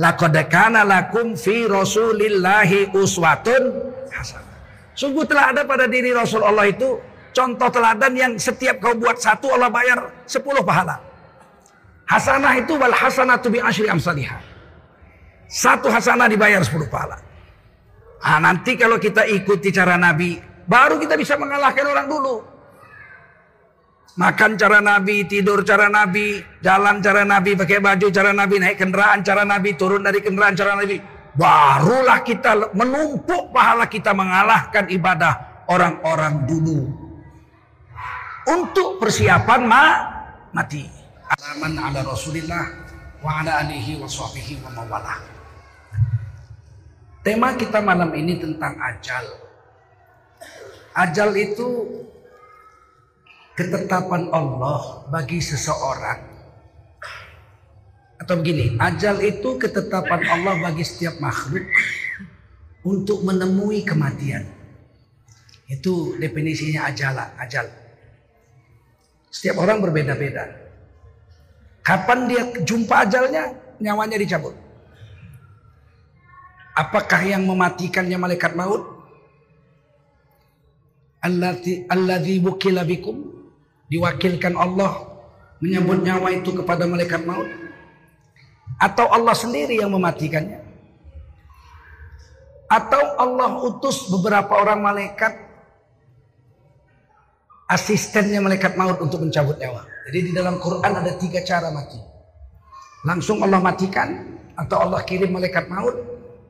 Laqad 0.00 0.32
kana 0.48 0.80
lakum 0.80 1.36
fi 1.36 1.68
Rasulillahi 1.68 2.88
uswatun 2.96 3.62
hasanah. 4.08 4.56
Sungguh 4.96 5.28
telah 5.28 5.52
ada 5.52 5.62
pada 5.68 5.84
diri 5.84 6.16
Rasulullah 6.16 6.64
itu 6.64 6.96
contoh 7.36 7.68
teladan 7.68 8.12
yang 8.16 8.32
setiap 8.40 8.80
kau 8.80 8.96
buat 8.96 9.20
satu 9.20 9.52
Allah 9.52 9.68
bayar 9.68 10.24
sepuluh 10.24 10.64
pahala. 10.64 10.96
Hasanah 12.08 12.58
itu 12.58 12.80
wal 12.80 12.96
hasanatu 12.96 13.52
bi 13.52 13.60
asyri 13.60 13.92
amsalihah. 13.92 14.40
Satu 15.52 15.92
hasanah 15.92 16.32
dibayar 16.32 16.64
sepuluh 16.64 16.88
pahala. 16.88 17.20
Nah, 18.20 18.38
nanti 18.40 18.80
kalau 18.80 18.96
kita 18.96 19.28
ikuti 19.28 19.68
cara 19.72 20.00
Nabi, 20.00 20.40
baru 20.64 20.96
kita 20.96 21.14
bisa 21.16 21.36
mengalahkan 21.36 21.84
orang 21.84 22.06
dulu. 22.08 22.49
Makan 24.18 24.58
cara 24.58 24.82
Nabi, 24.82 25.22
tidur 25.30 25.62
cara 25.62 25.86
Nabi, 25.86 26.42
jalan 26.58 26.98
cara 26.98 27.22
Nabi, 27.22 27.54
pakai 27.54 27.78
baju 27.78 28.06
cara 28.10 28.34
Nabi, 28.34 28.58
naik 28.58 28.76
kendaraan 28.82 29.22
cara 29.22 29.46
Nabi, 29.46 29.78
turun 29.78 30.02
dari 30.02 30.18
kendaraan 30.18 30.58
cara 30.58 30.74
Nabi. 30.74 30.98
Barulah 31.30 32.26
kita 32.26 32.74
menumpuk 32.74 33.54
pahala 33.54 33.86
kita 33.86 34.10
mengalahkan 34.10 34.90
ibadah 34.90 35.64
orang-orang 35.70 36.42
dulu. 36.42 36.90
Untuk 38.50 38.98
persiapan 38.98 39.60
ma 39.62 39.82
mati. 40.50 40.82
Alaman 41.30 41.78
ala 41.78 42.02
Rasulillah 42.02 42.64
wa 43.22 43.30
ala 43.40 43.62
alihi 43.62 44.02
wa 44.02 44.10
sahbihi 44.10 44.58
wa 44.66 44.74
mawalah. 44.74 45.22
Tema 47.22 47.54
kita 47.54 47.78
malam 47.78 48.10
ini 48.16 48.42
tentang 48.42 48.74
ajal. 48.80 49.22
Ajal 50.98 51.30
itu 51.38 51.86
ketetapan 53.60 54.32
Allah 54.32 55.04
bagi 55.12 55.44
seseorang 55.44 56.30
atau 58.20 58.36
begini, 58.40 58.76
ajal 58.80 59.20
itu 59.20 59.60
ketetapan 59.60 60.20
Allah 60.28 60.56
bagi 60.60 60.84
setiap 60.84 61.20
makhluk 61.20 61.64
untuk 62.84 63.24
menemui 63.24 63.84
kematian. 63.84 64.44
Itu 65.68 66.16
definisinya 66.20 66.88
ajal, 66.88 67.16
ajal. 67.40 67.68
Setiap 69.28 69.60
orang 69.64 69.80
berbeda-beda. 69.80 70.52
Kapan 71.80 72.28
dia 72.28 72.42
jumpa 72.60 73.08
ajalnya, 73.08 73.56
nyawanya 73.80 74.20
dicabut. 74.20 74.52
Apakah 76.76 77.24
yang 77.24 77.44
mematikannya 77.44 78.20
malaikat 78.20 78.52
maut? 78.52 79.00
Alladzi 81.20 81.84
alladzi 81.88 82.40
wukila 82.40 82.80
bikum 82.84 83.29
diwakilkan 83.90 84.54
Allah 84.54 85.04
menyambut 85.60 86.00
nyawa 86.00 86.32
itu 86.32 86.54
kepada 86.54 86.86
malaikat 86.86 87.26
maut 87.26 87.44
atau 88.80 89.10
Allah 89.12 89.34
sendiri 89.36 89.76
yang 89.76 89.92
mematikannya? 89.92 90.62
Atau 92.70 93.02
Allah 93.18 93.60
utus 93.66 94.06
beberapa 94.06 94.54
orang 94.54 94.78
malaikat 94.78 95.34
asistennya 97.70 98.38
malaikat 98.38 98.78
maut 98.78 98.98
untuk 99.02 99.26
mencabut 99.26 99.58
nyawa. 99.58 99.86
Jadi 100.06 100.18
di 100.30 100.32
dalam 100.34 100.58
Quran 100.62 100.90
ada 100.90 101.12
tiga 101.18 101.42
cara 101.42 101.70
mati. 101.74 101.98
Langsung 103.06 103.42
Allah 103.42 103.58
matikan 103.58 104.38
atau 104.58 104.86
Allah 104.86 105.02
kirim 105.06 105.34
malaikat 105.34 105.66
maut 105.66 105.94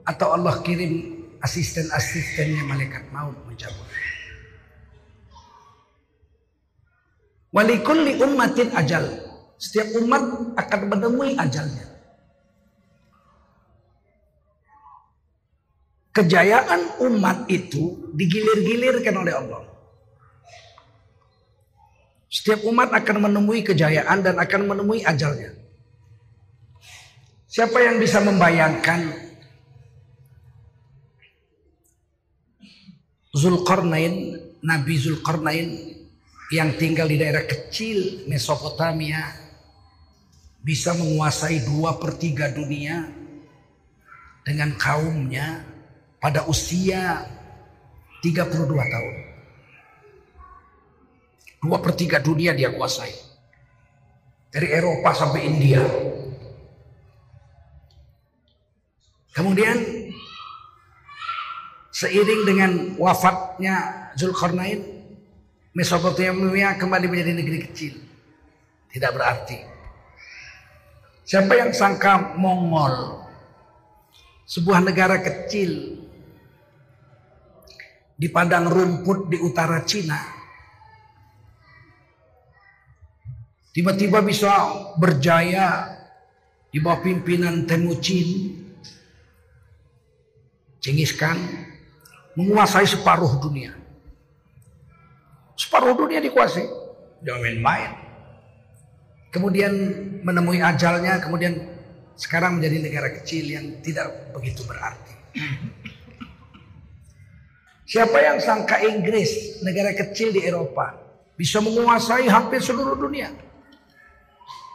atau 0.04 0.32
Allah 0.36 0.60
kirim 0.64 1.24
asisten-asistennya 1.40 2.68
malaikat 2.68 3.04
maut 3.12 3.36
mencabut. 3.48 3.86
Walikulli 7.50 8.22
ummatin 8.22 8.70
ajal. 8.72 9.04
Setiap 9.60 9.92
umat 10.00 10.22
akan 10.56 10.80
menemui 10.88 11.36
ajalnya. 11.36 11.90
kejayaan 16.10 17.00
umat 17.06 17.46
itu 17.46 18.12
digilir-gilirkan 18.14 19.14
oleh 19.14 19.34
Allah. 19.34 19.62
Setiap 22.30 22.62
umat 22.70 22.94
akan 22.94 23.26
menemui 23.26 23.66
kejayaan 23.66 24.22
dan 24.22 24.38
akan 24.38 24.70
menemui 24.70 25.02
ajalnya. 25.02 25.50
Siapa 27.50 27.82
yang 27.82 27.98
bisa 27.98 28.22
membayangkan 28.22 29.10
Zulkarnain, 33.34 34.38
Nabi 34.62 34.94
Zulkarnain 34.94 35.68
yang 36.50 36.74
tinggal 36.74 37.06
di 37.06 37.14
daerah 37.14 37.46
kecil 37.46 38.26
Mesopotamia 38.26 39.22
bisa 40.60 40.92
menguasai 40.92 41.62
dua 41.62 41.96
per 41.96 42.18
tiga 42.18 42.50
dunia 42.50 43.06
dengan 44.42 44.74
kaumnya 44.74 45.62
pada 46.18 46.44
usia 46.50 47.22
32 48.20 48.66
tahun. 48.66 49.16
Dua 51.60 51.78
per 51.80 51.92
tiga 51.96 52.18
dunia 52.20 52.52
dia 52.52 52.74
kuasai. 52.74 53.12
Dari 54.50 54.68
Eropa 54.68 55.14
sampai 55.14 55.46
India. 55.46 55.80
Kemudian 59.30 59.78
seiring 61.94 62.42
dengan 62.42 62.70
wafatnya 62.98 64.10
Zulkarnain, 64.18 64.99
Mesopotamia 65.70 66.74
kembali 66.74 67.06
menjadi 67.06 67.32
negeri 67.34 67.58
kecil. 67.70 67.94
Tidak 68.90 69.10
berarti. 69.14 69.58
Siapa 71.22 71.54
yang 71.54 71.70
sangka 71.70 72.34
Mongol, 72.34 73.22
sebuah 74.50 74.82
negara 74.82 75.22
kecil 75.22 76.02
di 78.18 78.28
padang 78.28 78.66
rumput 78.66 79.30
di 79.30 79.38
utara 79.38 79.78
Cina. 79.86 80.18
Tiba-tiba 83.70 84.20
bisa 84.26 84.50
berjaya 84.98 85.86
di 86.68 86.82
bawah 86.82 86.98
pimpinan 86.98 87.62
Temucin. 87.64 88.58
Cengis 90.82 91.14
Khan 91.14 91.38
menguasai 92.34 92.90
separuh 92.90 93.38
dunia. 93.38 93.79
Separuh 95.60 95.92
dunia 95.92 96.24
dikuasai. 96.24 96.64
Jangan 97.20 97.56
main. 97.60 97.92
Kemudian 99.28 99.72
menemui 100.24 100.64
ajalnya, 100.64 101.20
kemudian 101.20 101.52
sekarang 102.16 102.56
menjadi 102.56 102.80
negara 102.80 103.08
kecil 103.20 103.44
yang 103.44 103.66
tidak 103.84 104.32
begitu 104.32 104.64
berarti. 104.64 105.12
Siapa 107.84 108.16
yang 108.24 108.40
sangka 108.40 108.80
Inggris, 108.88 109.60
negara 109.60 109.92
kecil 109.92 110.32
di 110.32 110.40
Eropa, 110.48 110.96
bisa 111.36 111.60
menguasai 111.60 112.24
hampir 112.30 112.64
seluruh 112.64 112.96
dunia. 112.96 113.28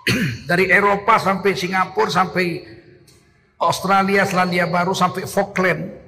Dari 0.50 0.70
Eropa 0.70 1.18
sampai 1.18 1.58
Singapura, 1.58 2.14
sampai 2.14 2.62
Australia, 3.58 4.22
Selandia 4.28 4.70
Baru, 4.70 4.94
sampai 4.94 5.26
Falkland. 5.26 6.06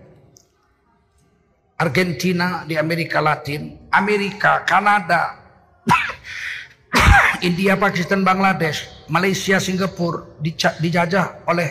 Argentina 1.77 2.65
di 2.65 2.73
Amerika 2.73 3.21
Latin, 3.21 3.86
Amerika, 3.97 4.61
Kanada, 4.61 5.41
India, 7.47 7.73
Pakistan, 7.73 8.21
Bangladesh, 8.21 8.85
Malaysia, 9.09 9.57
Singapura 9.57 10.37
dijajah 10.77 11.49
oleh 11.49 11.69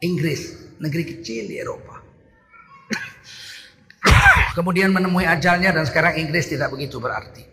Inggris, 0.00 0.72
negeri 0.80 1.04
kecil 1.04 1.44
di 1.44 1.60
Eropa. 1.60 2.00
Kemudian 4.56 4.96
menemui 4.96 5.28
ajalnya 5.28 5.76
dan 5.76 5.84
sekarang 5.84 6.16
Inggris 6.16 6.48
tidak 6.48 6.72
begitu 6.72 6.96
berarti. 6.96 7.52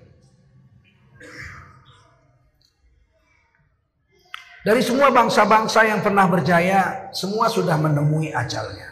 Dari 4.59 4.83
semua 4.83 5.07
bangsa-bangsa 5.11 5.87
yang 5.87 6.03
pernah 6.03 6.27
berjaya, 6.27 7.11
semua 7.15 7.47
sudah 7.47 7.79
menemui 7.79 8.31
ajalnya. 8.31 8.91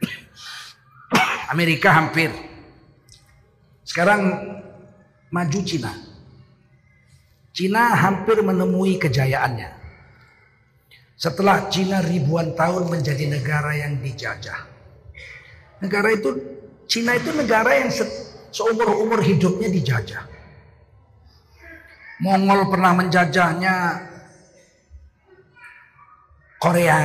Amerika 1.52 1.92
hampir. 1.92 2.32
Sekarang 3.94 4.26
maju 5.30 5.60
Cina. 5.62 5.94
Cina 7.54 7.94
hampir 7.94 8.42
menemui 8.42 8.98
kejayaannya. 8.98 9.70
Setelah 11.14 11.70
Cina 11.70 12.02
ribuan 12.02 12.58
tahun 12.58 12.90
menjadi 12.90 13.30
negara 13.30 13.70
yang 13.78 14.02
dijajah. 14.02 14.66
Negara 15.78 16.10
itu, 16.10 16.34
Cina 16.90 17.14
itu 17.14 17.30
negara 17.38 17.70
yang 17.78 17.94
se 17.94 18.02
seumur-umur 18.50 19.22
hidupnya 19.22 19.70
dijajah. 19.70 20.26
Mongol 22.18 22.66
pernah 22.66 22.98
menjajahnya 22.98 23.74
Korea, 26.58 26.98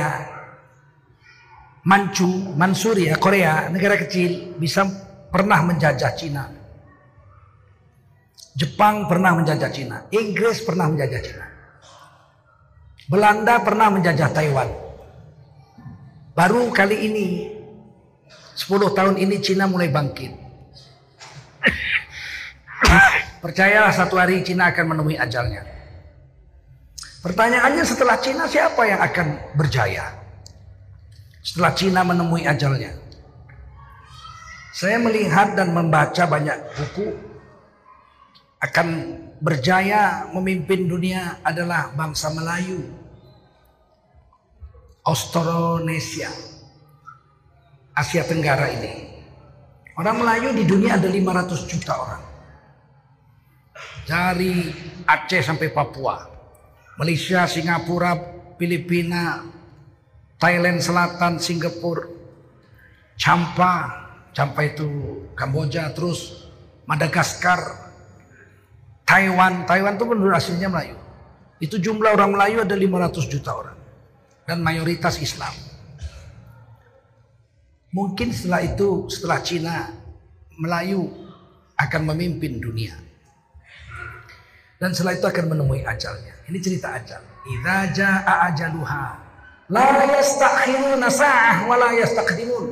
Manchu, 1.86 2.50
Mansuria, 2.58 3.14
Korea, 3.14 3.70
negara 3.70 3.94
kecil 3.94 4.58
bisa 4.58 4.82
pernah 5.30 5.62
menjajah 5.62 6.18
Cina. 6.18 6.59
Jepang 8.58 9.06
pernah 9.06 9.38
menjajah 9.38 9.70
Cina, 9.70 9.96
Inggris 10.10 10.66
pernah 10.66 10.90
menjajah 10.90 11.20
Cina. 11.22 11.46
Belanda 13.10 13.62
pernah 13.62 13.90
menjajah 13.90 14.30
Taiwan. 14.30 14.70
Baru 16.34 16.70
kali 16.70 17.10
ini 17.10 17.26
10 18.54 18.70
tahun 18.94 19.18
ini 19.18 19.36
Cina 19.42 19.66
mulai 19.70 19.90
bangkit. 19.90 20.30
Percayalah 23.42 23.94
satu 23.94 24.18
hari 24.18 24.42
Cina 24.46 24.70
akan 24.70 24.94
menemui 24.94 25.18
ajalnya. 25.18 25.62
Pertanyaannya 27.20 27.84
setelah 27.84 28.16
Cina 28.18 28.46
siapa 28.50 28.82
yang 28.86 29.00
akan 29.02 29.58
berjaya? 29.58 30.10
Setelah 31.42 31.72
Cina 31.74 32.00
menemui 32.02 32.46
ajalnya. 32.46 32.94
Saya 34.70 34.96
melihat 35.02 35.58
dan 35.58 35.74
membaca 35.74 36.24
banyak 36.24 36.56
buku 36.78 37.29
akan 38.60 38.88
berjaya 39.40 40.28
memimpin 40.36 40.84
dunia 40.84 41.40
adalah 41.40 41.96
bangsa 41.96 42.28
Melayu. 42.36 42.84
Austronesia. 45.00 46.28
Asia 47.96 48.22
Tenggara 48.24 48.68
ini. 48.68 49.10
Orang 49.96 50.20
Melayu 50.20 50.52
di 50.52 50.64
dunia 50.68 51.00
ada 51.00 51.08
500 51.08 51.72
juta 51.72 51.92
orang. 51.96 52.22
Dari 54.04 54.72
Aceh 55.08 55.42
sampai 55.44 55.72
Papua. 55.72 56.28
Malaysia, 57.00 57.48
Singapura, 57.48 58.12
Filipina, 58.60 59.40
Thailand 60.36 60.84
Selatan, 60.84 61.40
Singapura, 61.40 62.04
Champa, 63.16 63.72
Champa 64.36 64.60
itu 64.68 64.88
Kamboja, 65.32 65.92
terus 65.96 66.48
Madagaskar, 66.84 67.89
Taiwan. 69.10 69.66
Taiwan 69.66 69.98
itu 69.98 70.04
penduduk 70.06 70.34
aslinya 70.38 70.70
Melayu. 70.70 70.96
Itu 71.58 71.82
jumlah 71.82 72.14
orang 72.14 72.30
Melayu 72.38 72.62
ada 72.62 72.78
500 72.78 73.26
juta 73.26 73.50
orang. 73.50 73.78
Dan 74.46 74.62
mayoritas 74.62 75.18
Islam. 75.18 75.50
Mungkin 77.90 78.30
setelah 78.30 78.62
itu, 78.62 79.10
setelah 79.10 79.42
Cina, 79.42 79.90
Melayu 80.62 81.10
akan 81.74 82.14
memimpin 82.14 82.62
dunia. 82.62 82.94
Dan 84.78 84.94
setelah 84.94 85.18
itu 85.18 85.26
akan 85.26 85.58
menemui 85.58 85.82
ajalnya. 85.82 86.46
Ini 86.46 86.58
cerita 86.62 86.94
ajal. 86.94 87.22
Idza 87.50 87.78
jaa 87.90 88.34
ajaluha 88.52 89.04
La 89.70 90.02
yastakhiruna 90.02 91.06
sa'ah 91.06 91.66
wa 91.66 91.78
la 91.78 91.94
yastaqdimun. 91.94 92.64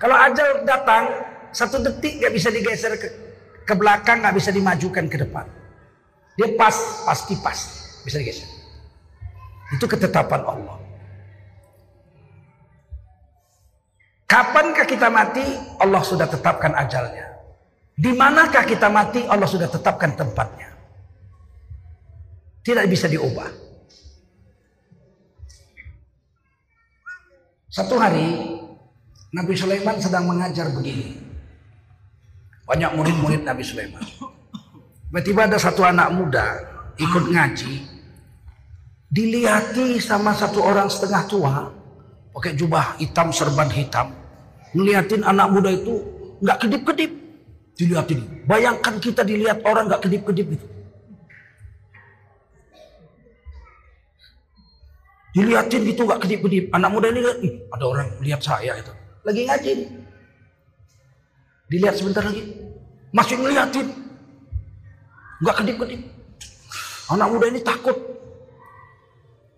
Kalau 0.00 0.16
ajal 0.16 0.64
datang, 0.64 1.04
satu 1.52 1.80
detik 1.84 2.24
gak 2.24 2.32
bisa 2.32 2.48
digeser 2.48 2.96
ke, 2.96 3.08
ke 3.68 3.74
belakang, 3.76 4.24
gak 4.24 4.32
bisa 4.32 4.48
dimajukan 4.48 5.12
ke 5.12 5.16
depan. 5.20 5.57
Dia 6.38 6.54
pas, 6.54 7.02
pasti 7.02 7.34
pas. 7.42 7.58
Bisa 8.06 8.22
digeser. 8.22 8.46
Itu 9.74 9.90
ketetapan 9.90 10.46
Allah. 10.46 10.78
Kapankah 14.28 14.86
kita 14.86 15.10
mati? 15.10 15.42
Allah 15.82 15.98
sudah 16.06 16.30
tetapkan 16.30 16.78
ajalnya. 16.78 17.26
Di 17.98 18.14
manakah 18.14 18.62
kita 18.62 18.86
mati? 18.86 19.26
Allah 19.26 19.50
sudah 19.50 19.66
tetapkan 19.66 20.14
tempatnya. 20.14 20.70
Tidak 22.62 22.86
bisa 22.86 23.10
diubah. 23.10 23.48
Satu 27.66 27.98
hari 27.98 28.58
Nabi 29.34 29.54
Sulaiman 29.58 29.98
sedang 29.98 30.30
mengajar 30.30 30.70
begini. 30.70 31.18
Banyak 32.68 32.94
murid-murid 32.94 33.42
Nabi 33.42 33.64
Sulaiman. 33.66 34.04
Tiba-tiba 35.08 35.48
ada 35.48 35.56
satu 35.56 35.88
anak 35.88 36.12
muda 36.12 36.46
ikut 37.00 37.32
ngaji. 37.32 37.80
Dilihati 39.08 39.96
sama 40.04 40.36
satu 40.36 40.60
orang 40.60 40.92
setengah 40.92 41.24
tua. 41.24 41.54
Pakai 42.36 42.52
jubah 42.52 43.00
hitam, 43.00 43.32
serban 43.32 43.72
hitam. 43.72 44.12
Ngeliatin 44.76 45.24
anak 45.24 45.48
muda 45.48 45.72
itu 45.72 45.96
nggak 46.44 46.60
kedip-kedip. 46.60 47.12
Dilihatin. 47.80 48.20
Bayangkan 48.44 49.00
kita 49.00 49.24
dilihat 49.24 49.64
orang 49.64 49.88
nggak 49.88 50.04
kedip-kedip 50.04 50.44
itu. 50.60 50.66
Dilihatin 55.32 55.86
gitu 55.88 56.02
gak 56.02 56.20
kedip-kedip. 56.24 56.68
Anak 56.74 56.90
muda 56.90 57.14
ini 57.14 57.20
lihat, 57.22 57.38
ada 57.70 57.84
orang 57.86 58.08
lihat 58.20 58.40
saya 58.42 58.74
itu. 58.74 58.92
Lagi 59.22 59.42
ngaji. 59.46 59.72
Dilihat 61.68 61.94
sebentar 61.94 62.26
lagi. 62.26 62.42
Masih 63.14 63.36
ngeliatin. 63.38 64.07
Gak 65.44 65.56
kedip-kedip. 65.62 66.00
Anak 67.08 67.28
muda 67.30 67.46
ini 67.48 67.60
takut. 67.62 67.96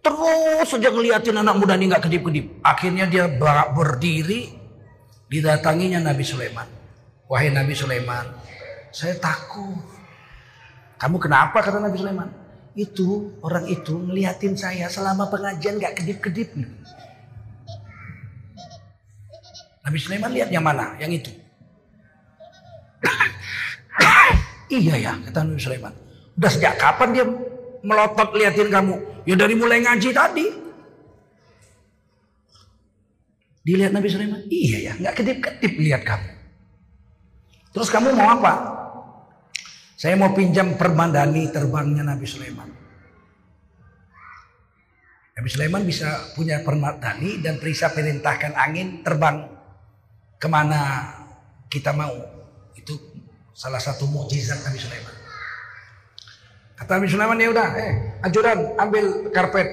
Terus 0.01 0.67
saja 0.69 0.89
ngeliatin 0.89 1.37
anak 1.41 1.57
muda 1.57 1.77
ini 1.77 1.91
gak 1.91 2.09
kedip-kedip. 2.09 2.61
Akhirnya 2.65 3.09
dia 3.09 3.29
berdiri. 3.73 4.61
Didatanginya 5.31 6.03
Nabi 6.03 6.27
Sulaiman. 6.27 6.67
Wahai 7.31 7.55
Nabi 7.55 7.73
Sulaiman. 7.73 8.27
Saya 8.91 9.15
takut. 9.17 9.79
Kamu 10.99 11.17
kenapa 11.23 11.63
kata 11.63 11.79
Nabi 11.79 11.97
Sulaiman? 11.97 12.41
itu 12.79 13.35
orang 13.43 13.67
itu 13.67 13.99
ngeliatin 13.99 14.55
saya 14.55 14.87
selama 14.87 15.27
pengajian 15.27 15.83
gak 15.83 15.99
kedip-kedip. 15.99 16.55
Nabi 19.81 19.99
Sulaiman 19.99 20.31
lihat 20.31 20.49
mana? 20.63 20.95
Yang 21.03 21.13
itu. 21.25 21.31
Iya 24.71 24.95
ya, 24.97 25.13
kata 25.27 25.45
Nabi 25.45 25.61
Sulaiman. 25.61 25.95
Udah 26.39 26.51
sejak 26.51 26.79
kapan 26.79 27.09
dia 27.13 27.27
melotot 27.85 28.31
liatin 28.39 28.71
kamu? 28.71 28.95
Ya 29.27 29.35
dari 29.37 29.59
mulai 29.59 29.83
ngaji 29.83 30.11
tadi. 30.15 30.47
Dilihat 33.61 33.93
Nabi 33.93 34.09
Sulaiman, 34.09 34.41
iya 34.49 34.79
ya, 34.89 34.93
nggak 34.97 35.15
kedip-kedip 35.21 35.75
lihat 35.77 36.03
kamu. 36.07 36.31
Terus 37.71 37.93
kamu 37.93 38.17
mau 38.17 38.41
apa? 38.41 38.53
Saya 40.01 40.17
mau 40.17 40.33
pinjam 40.33 40.81
permandani 40.81 41.53
terbangnya 41.53 42.01
Nabi 42.01 42.25
Sulaiman. 42.25 42.73
Nabi 45.37 45.49
Sulaiman 45.49 45.85
bisa 45.85 46.33
punya 46.33 46.65
permandani 46.65 47.41
dan 47.45 47.61
bisa 47.61 47.93
perintahkan 47.93 48.57
angin 48.57 49.05
terbang 49.05 49.45
ke 50.41 50.49
mana 50.49 51.13
kita 51.69 51.93
mau. 51.93 52.40
Salah 53.61 53.77
satu 53.77 54.09
mukjizat 54.09 54.65
Nabi 54.65 54.81
Sulaiman. 54.81 55.13
Kata 56.81 56.97
Nabi 56.97 57.13
Sulaiman 57.13 57.37
ya 57.37 57.53
udah, 57.53 57.69
eh 57.77 57.93
ajudan 58.25 58.73
ambil 58.81 59.29
karpet, 59.37 59.69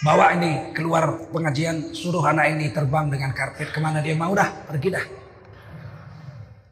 bawa 0.00 0.32
ini 0.32 0.72
keluar 0.72 1.28
pengajian, 1.28 1.92
suruh 1.92 2.24
anak 2.24 2.56
ini 2.56 2.72
terbang 2.72 3.12
dengan 3.12 3.36
karpet 3.36 3.68
ke 3.68 3.76
mana 3.76 4.00
dia 4.00 4.16
mau 4.16 4.32
dah, 4.32 4.48
pergi 4.64 4.88
dah. 4.88 5.04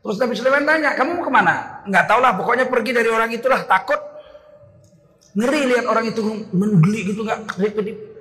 Terus 0.01 0.17
Nabi 0.25 0.35
Sulaiman 0.41 0.65
tanya, 0.65 0.97
kamu 0.97 1.21
mau 1.21 1.25
ke 1.29 1.33
mana? 1.37 1.85
Nggak 1.85 2.05
tahu 2.09 2.21
lah, 2.25 2.33
pokoknya 2.33 2.65
pergi 2.73 2.91
dari 2.97 3.13
orang 3.13 3.29
itulah, 3.37 3.61
takut. 3.69 4.01
Ngeri 5.37 5.69
lihat 5.69 5.85
orang 5.85 6.09
itu 6.09 6.49
menggeli 6.57 7.13
gitu 7.13 7.29
nggak 7.29 7.45
kedip-kedip. 7.53 8.12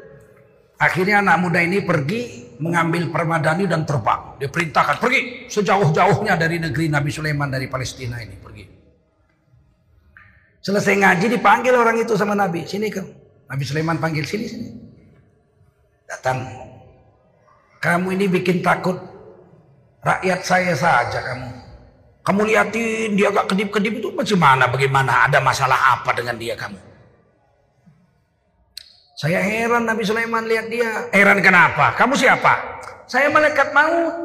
Akhirnya 0.82 1.22
anak 1.22 1.38
muda 1.38 1.62
ini 1.62 1.86
pergi 1.86 2.50
mengambil 2.58 3.14
permadani 3.14 3.70
dan 3.70 3.86
terbang. 3.86 4.42
Dia 4.42 4.50
perintahkan 4.50 4.98
pergi 4.98 5.46
sejauh-jauhnya 5.46 6.34
dari 6.42 6.58
negeri 6.58 6.90
Nabi 6.90 7.14
Sulaiman 7.14 7.54
dari 7.54 7.70
Palestina 7.70 8.18
ini 8.18 8.34
pergi. 8.34 8.66
Selesai 10.62 10.94
ngaji 10.98 11.26
dipanggil 11.38 11.78
orang 11.78 12.02
itu 12.02 12.18
sama 12.18 12.34
Nabi. 12.34 12.66
Sini 12.66 12.90
ke 12.90 13.02
Nabi 13.46 13.62
Sulaiman 13.62 14.02
panggil 14.02 14.26
sini 14.26 14.46
sini. 14.50 14.70
Datang. 16.10 16.50
Kamu 17.78 18.18
ini 18.18 18.26
bikin 18.26 18.66
takut 18.66 18.98
rakyat 20.02 20.42
saya 20.42 20.74
saja 20.74 21.22
kamu. 21.22 21.50
Kamu 22.22 22.42
liatin 22.46 23.18
dia 23.18 23.34
gak 23.34 23.54
kedip-kedip 23.54 24.02
itu 24.02 24.10
bagaimana? 24.14 24.70
Bagaimana? 24.70 25.30
Ada 25.30 25.42
masalah 25.42 25.98
apa 25.98 26.14
dengan 26.14 26.38
dia 26.38 26.54
kamu? 26.54 26.91
Saya 29.22 29.38
heran 29.38 29.86
Nabi 29.86 30.02
Sulaiman 30.02 30.50
lihat 30.50 30.66
dia. 30.66 31.06
Heran 31.14 31.46
kenapa? 31.46 31.94
Kamu 31.94 32.18
siapa? 32.18 32.58
Saya 33.06 33.30
malaikat 33.30 33.70
maut. 33.70 34.18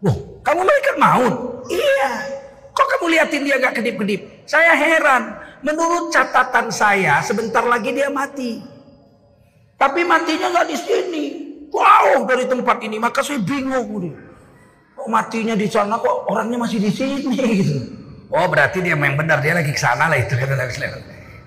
Wah, 0.00 0.16
kamu 0.40 0.64
malaikat 0.64 0.96
maut? 0.96 1.34
Iya. 1.68 2.24
Kok 2.72 2.86
kamu 2.96 3.12
liatin 3.12 3.44
dia 3.44 3.60
gak 3.60 3.76
kedip-kedip? 3.76 4.48
Saya 4.48 4.72
heran. 4.72 5.36
Menurut 5.60 6.08
catatan 6.16 6.72
saya, 6.72 7.20
sebentar 7.20 7.60
lagi 7.68 7.92
dia 7.92 8.08
mati. 8.08 8.64
Tapi 9.76 10.00
matinya 10.08 10.48
nggak 10.48 10.68
di 10.72 10.76
sini. 10.80 11.24
Wow 11.68 12.24
dari 12.24 12.48
tempat 12.48 12.80
ini. 12.88 12.96
Maka 12.96 13.20
saya 13.20 13.36
bingung. 13.44 14.16
Kok 14.96 15.08
matinya 15.12 15.52
di 15.52 15.68
sana 15.68 16.00
kok 16.00 16.24
orangnya 16.32 16.56
masih 16.64 16.80
di 16.80 16.88
sini 16.88 17.36
gitu. 17.36 17.76
Oh 18.32 18.48
berarti 18.48 18.80
dia 18.80 18.96
memang 18.96 19.20
benar 19.20 19.44
dia 19.44 19.52
lagi 19.52 19.76
ke 19.76 19.80
sana 19.80 20.08
lah 20.08 20.16
itu 20.16 20.32
kata 20.32 20.56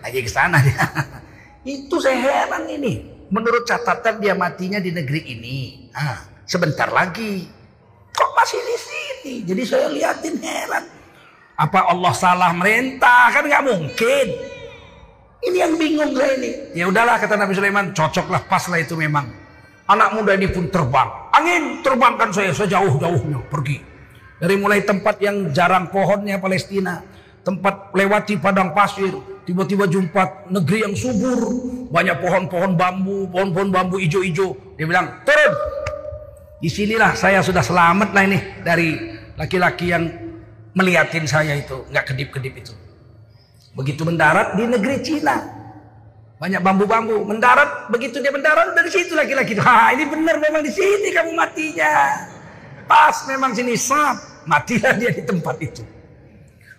Lagi 0.06 0.20
ke 0.22 0.30
sana 0.30 0.62
dia. 0.62 0.86
itu 1.68 1.96
saya 2.00 2.18
heran 2.20 2.68
ini. 2.70 3.04
Menurut 3.30 3.68
catatan 3.68 4.18
dia 4.24 4.34
matinya 4.34 4.82
di 4.82 4.90
negeri 4.90 5.22
ini. 5.28 5.58
Ah, 5.94 6.26
sebentar 6.50 6.90
lagi. 6.90 7.46
Kok 8.16 8.32
masih 8.34 8.60
di 8.66 8.78
sini? 8.78 9.34
Jadi 9.46 9.64
saya 9.68 9.88
liatin 9.92 10.36
heran. 10.42 10.84
Apa 11.60 11.92
Allah 11.92 12.14
salah 12.16 12.52
merintah? 12.56 13.30
Kan 13.30 13.46
nggak 13.46 13.64
mungkin. 13.68 14.28
Ini 15.40 15.58
yang 15.60 15.74
bingung 15.80 16.12
saya 16.16 16.36
ini. 16.36 16.50
Ya 16.76 16.88
udahlah 16.88 17.16
kata 17.16 17.40
Nabi 17.40 17.56
Sulaiman, 17.56 17.96
cocoklah 17.96 18.44
pas 18.48 18.64
lah 18.68 18.80
itu 18.80 18.96
memang. 18.98 19.28
Anak 19.88 20.16
muda 20.16 20.36
ini 20.36 20.48
pun 20.52 20.68
terbang. 20.68 21.08
Angin 21.32 21.82
terbangkan 21.82 22.30
saya 22.34 22.52
sejauh-jauhnya 22.52 23.40
pergi. 23.48 23.80
Dari 24.40 24.56
mulai 24.56 24.84
tempat 24.84 25.20
yang 25.20 25.52
jarang 25.52 25.92
pohonnya 25.92 26.40
Palestina. 26.40 27.04
Tempat 27.44 27.96
lewati 27.96 28.36
padang 28.40 28.76
pasir. 28.76 29.16
Tiba-tiba 29.50 29.90
jumpa 29.90 30.46
negeri 30.54 30.86
yang 30.86 30.94
subur. 30.94 31.42
Banyak 31.90 32.22
pohon-pohon 32.22 32.78
bambu, 32.78 33.26
pohon-pohon 33.34 33.74
bambu 33.74 33.98
hijau-hijau. 33.98 34.78
Dia 34.78 34.86
bilang, 34.86 35.26
turun. 35.26 35.54
Di 36.62 36.70
sinilah 36.70 37.18
saya 37.18 37.42
sudah 37.42 37.66
selamat 37.66 38.14
lah 38.14 38.30
ini 38.30 38.38
dari 38.62 38.94
laki-laki 39.34 39.90
yang 39.90 40.06
melihatin 40.78 41.26
saya 41.26 41.58
itu. 41.58 41.82
Nggak 41.90 42.14
kedip-kedip 42.14 42.54
itu. 42.62 42.78
Begitu 43.74 44.06
mendarat 44.06 44.54
di 44.54 44.70
negeri 44.70 45.02
Cina. 45.02 45.42
Banyak 46.38 46.62
bambu-bambu. 46.62 47.26
Mendarat, 47.26 47.90
begitu 47.90 48.22
dia 48.22 48.30
mendarat 48.30 48.78
dari 48.78 48.94
situ 48.94 49.18
laki-laki. 49.18 49.58
Ha, 49.58 49.98
ini 49.98 50.06
benar 50.14 50.38
memang 50.38 50.62
di 50.62 50.70
sini 50.70 51.10
kamu 51.10 51.34
matinya. 51.34 52.22
Pas 52.86 53.26
memang 53.26 53.58
sini 53.58 53.74
sap. 53.74 54.46
Matilah 54.46 54.94
dia 54.94 55.10
di 55.10 55.26
tempat 55.26 55.58
itu. 55.58 55.82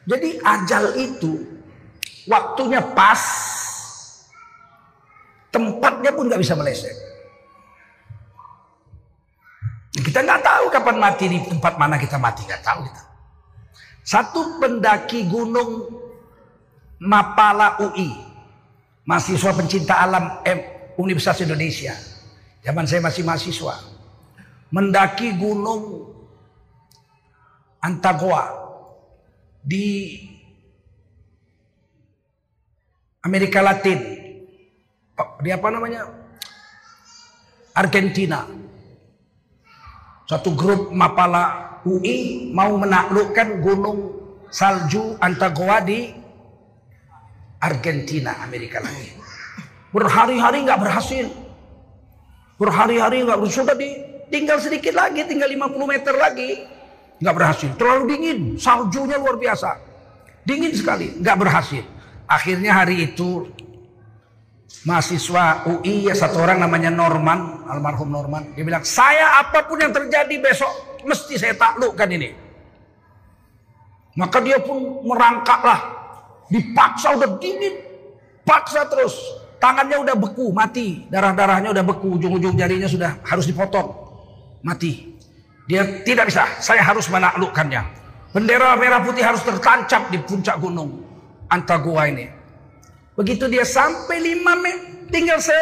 Jadi 0.06 0.38
ajal 0.38 0.94
itu 0.94 1.49
waktunya 2.26 2.80
pas. 2.92 3.22
Tempatnya 5.50 6.10
pun 6.14 6.30
nggak 6.30 6.42
bisa 6.42 6.54
meleset. 6.54 6.94
Kita 9.90 10.22
nggak 10.22 10.42
tahu 10.42 10.64
kapan 10.70 10.96
mati 11.02 11.24
di 11.26 11.38
tempat 11.42 11.74
mana 11.74 11.98
kita 11.98 12.16
mati 12.16 12.46
nggak 12.46 12.62
tahu 12.62 12.86
kita. 12.86 13.02
Satu 14.06 14.58
pendaki 14.58 15.26
gunung 15.28 16.00
Mapala 17.00 17.80
UI 17.80 18.12
mahasiswa 19.08 19.56
pencinta 19.56 20.04
alam 20.04 20.44
M, 20.44 20.58
Universitas 21.00 21.40
Indonesia. 21.40 21.96
Zaman 22.60 22.84
saya 22.84 23.00
masih 23.00 23.24
mahasiswa. 23.24 23.74
Mendaki 24.70 25.34
gunung 25.34 26.12
Antagoa 27.80 28.52
di 29.64 30.12
Amerika 33.20 33.60
Latin. 33.60 34.00
Di 35.44 35.50
apa 35.52 35.68
namanya? 35.68 36.08
Argentina. 37.76 38.48
Satu 40.24 40.56
grup 40.56 40.88
Mapala 40.94 41.76
UI 41.84 42.48
mau 42.54 42.78
menaklukkan 42.80 43.60
gunung 43.60 43.98
salju 44.48 45.18
Antagoa 45.20 45.84
di 45.84 46.08
Argentina, 47.60 48.40
Amerika 48.40 48.80
Latin. 48.80 49.20
Berhari-hari 49.92 50.64
nggak 50.64 50.80
berhasil. 50.80 51.26
Berhari-hari 52.56 53.26
nggak 53.26 53.36
berhasil. 53.36 53.66
Sudah 53.66 53.76
di, 53.76 53.90
tinggal 54.32 54.56
sedikit 54.62 54.96
lagi, 54.96 55.28
tinggal 55.28 55.50
50 55.50 55.92
meter 55.92 56.14
lagi. 56.16 56.50
Nggak 57.20 57.36
berhasil. 57.36 57.70
Terlalu 57.76 58.02
dingin. 58.16 58.38
Saljunya 58.56 59.20
luar 59.20 59.36
biasa. 59.36 59.76
Dingin 60.46 60.72
sekali. 60.72 61.20
Nggak 61.20 61.36
berhasil. 61.36 61.84
Akhirnya 62.30 62.78
hari 62.78 63.10
itu 63.10 63.50
mahasiswa 64.86 65.66
UI 65.66 66.06
ya 66.06 66.14
satu 66.14 66.38
orang 66.38 66.62
namanya 66.62 66.94
Norman, 66.94 67.66
almarhum 67.66 68.06
Norman. 68.06 68.54
Dia 68.54 68.62
bilang, 68.62 68.86
saya 68.86 69.42
apa 69.42 69.66
pun 69.66 69.82
yang 69.82 69.90
terjadi 69.90 70.38
besok 70.38 71.02
mesti 71.02 71.34
saya 71.34 71.58
taklukkan 71.58 72.06
ini. 72.06 72.30
Maka 74.14 74.38
dia 74.38 74.62
pun 74.62 75.02
merangkaklah 75.02 76.00
Dipaksa 76.50 77.14
udah 77.14 77.38
dingin. 77.38 77.74
Paksa 78.42 78.82
terus. 78.90 79.14
Tangannya 79.62 80.02
udah 80.02 80.16
beku, 80.18 80.50
mati. 80.50 81.06
Darah-darahnya 81.06 81.70
udah 81.70 81.84
beku. 81.86 82.18
Ujung-ujung 82.18 82.58
jarinya 82.58 82.90
sudah 82.90 83.22
harus 83.22 83.46
dipotong. 83.46 83.94
Mati. 84.66 85.14
Dia 85.70 86.02
tidak 86.02 86.26
bisa. 86.26 86.44
Saya 86.58 86.82
harus 86.82 87.06
menaklukkannya. 87.06 88.02
Bendera 88.34 88.74
merah 88.74 88.98
putih 89.06 89.22
harus 89.22 89.40
tertancap 89.46 90.10
di 90.10 90.18
puncak 90.18 90.58
gunung. 90.58 91.06
Antagua 91.50 92.06
ini. 92.06 92.30
Begitu 93.18 93.50
dia 93.50 93.66
sampai 93.66 94.22
5 94.22 94.64
meter. 94.64 94.88
Tinggal 95.10 95.42
se 95.42 95.58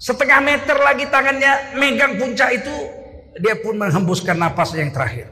setengah 0.00 0.40
meter 0.40 0.72
lagi 0.80 1.04
tangannya 1.12 1.76
megang 1.76 2.16
puncak 2.16 2.56
itu. 2.56 2.76
Dia 3.36 3.60
pun 3.60 3.76
menghembuskan 3.76 4.40
napas 4.40 4.72
yang 4.72 4.88
terakhir. 4.88 5.28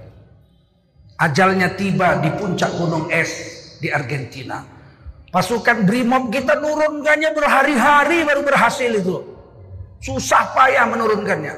Ajalnya 1.18 1.72
tiba 1.74 2.20
di 2.20 2.30
puncak 2.36 2.70
gunung 2.76 3.08
es 3.10 3.32
di 3.80 3.88
Argentina. 3.88 4.62
Pasukan 5.32 5.84
Brimob 5.84 6.28
kita 6.28 6.56
nurunkannya 6.60 7.30
berhari-hari 7.32 8.22
baru 8.22 8.44
berhasil 8.44 8.92
itu. 8.92 9.16
Susah 9.98 10.54
payah 10.54 10.86
menurunkannya. 10.86 11.56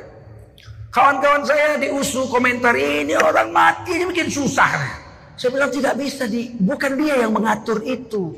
Kawan-kawan 0.91 1.47
saya 1.47 1.79
di 1.79 1.87
USU 1.87 2.27
komentar 2.27 2.75
ini 2.75 3.15
orang 3.15 3.55
mati 3.55 3.95
ini 3.95 4.11
bikin 4.11 4.27
susah. 4.27 5.00
Saya 5.41 5.57
bilang 5.57 5.73
tidak 5.73 5.97
bisa 5.97 6.29
di, 6.29 6.53
bukan 6.61 7.01
dia 7.01 7.25
yang 7.25 7.33
mengatur 7.33 7.81
itu. 7.89 8.37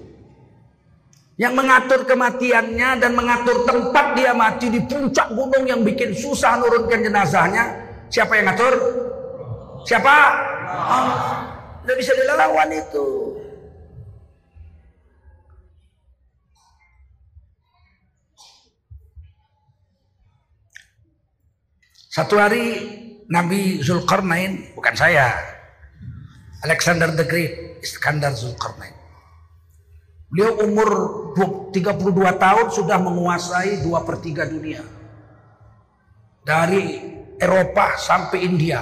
Yang 1.35 1.59
mengatur 1.59 2.07
kematiannya 2.07 3.03
dan 3.03 3.19
mengatur 3.19 3.67
tempat 3.67 4.15
dia 4.15 4.31
mati 4.31 4.71
di 4.71 4.79
puncak 4.87 5.35
gunung 5.35 5.67
yang 5.67 5.83
bikin 5.83 6.15
susah 6.15 6.63
nurunkan 6.63 7.03
jenazahnya. 7.03 7.75
Siapa 8.07 8.39
yang 8.39 8.55
ngatur? 8.55 8.75
Siapa? 9.83 10.15
Tidak 11.83 11.97
bisa 11.99 12.13
dilawan 12.15 12.71
itu. 12.71 13.07
Satu 22.15 22.39
hari 22.39 22.65
Nabi 23.27 23.83
Zulkarnain, 23.83 24.71
bukan 24.79 24.95
saya, 24.95 25.52
Alexander 26.63 27.11
the 27.11 27.27
Great, 27.27 27.83
Iskandar 27.83 28.39
Zulkarnain. 28.39 28.95
Beliau 30.31 30.63
umur 30.63 30.91
32 31.75 32.07
tahun 32.39 32.67
sudah 32.71 32.97
menguasai 33.03 33.83
dua 33.83 34.07
per 34.07 34.23
3 34.23 34.47
dunia. 34.47 34.81
Dari 36.47 37.03
Eropa 37.37 37.99
sampai 37.99 38.47
India. 38.47 38.81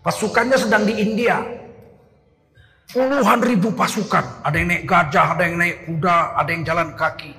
Pasukannya 0.00 0.54
sedang 0.54 0.86
di 0.86 0.94
India. 0.94 1.42
Puluhan 2.88 3.42
ribu 3.42 3.74
pasukan. 3.74 4.46
Ada 4.46 4.54
yang 4.54 4.68
naik 4.70 4.84
gajah, 4.86 5.26
ada 5.34 5.42
yang 5.42 5.56
naik 5.58 5.76
kuda, 5.90 6.16
ada 6.38 6.50
yang 6.54 6.62
jalan 6.62 6.88
kaki. 6.94 7.32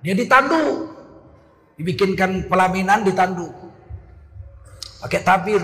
Dia 0.00 0.16
ditandu. 0.16 0.88
Dibikinkan 1.76 2.48
pelaminan 2.48 3.04
ditandu. 3.04 3.52
Pakai 5.04 5.20
tabir. 5.20 5.60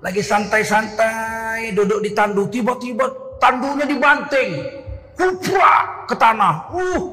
Lagi 0.00 0.24
santai-santai 0.24 1.76
duduk 1.76 2.00
di 2.00 2.10
tandu. 2.16 2.48
Tiba-tiba 2.48 3.04
tandunya 3.36 3.84
dibanting. 3.84 4.50
Kupra 5.12 6.06
ke 6.08 6.16
tanah. 6.16 6.72
Uh. 6.72 7.04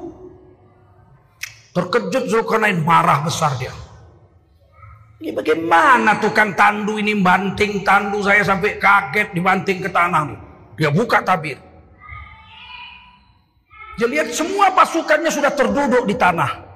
Terkejut 1.76 2.32
Zulkarnain 2.32 2.80
marah 2.82 3.22
besar 3.22 3.54
dia. 3.60 3.76
Ini 5.18 5.34
bagaimana 5.34 6.22
tukang 6.22 6.54
tandu 6.54 7.02
ini 7.02 7.18
banting 7.18 7.82
tandu 7.82 8.22
saya 8.22 8.46
sampai 8.46 8.78
kaget 8.78 9.34
dibanting 9.34 9.82
ke 9.82 9.90
tanah. 9.90 10.30
Dia 10.78 10.94
buka 10.94 11.26
tabir. 11.26 11.58
Dia 13.98 14.06
lihat 14.06 14.30
semua 14.30 14.70
pasukannya 14.78 15.34
sudah 15.34 15.50
terduduk 15.58 16.06
di 16.06 16.14
tanah. 16.14 16.67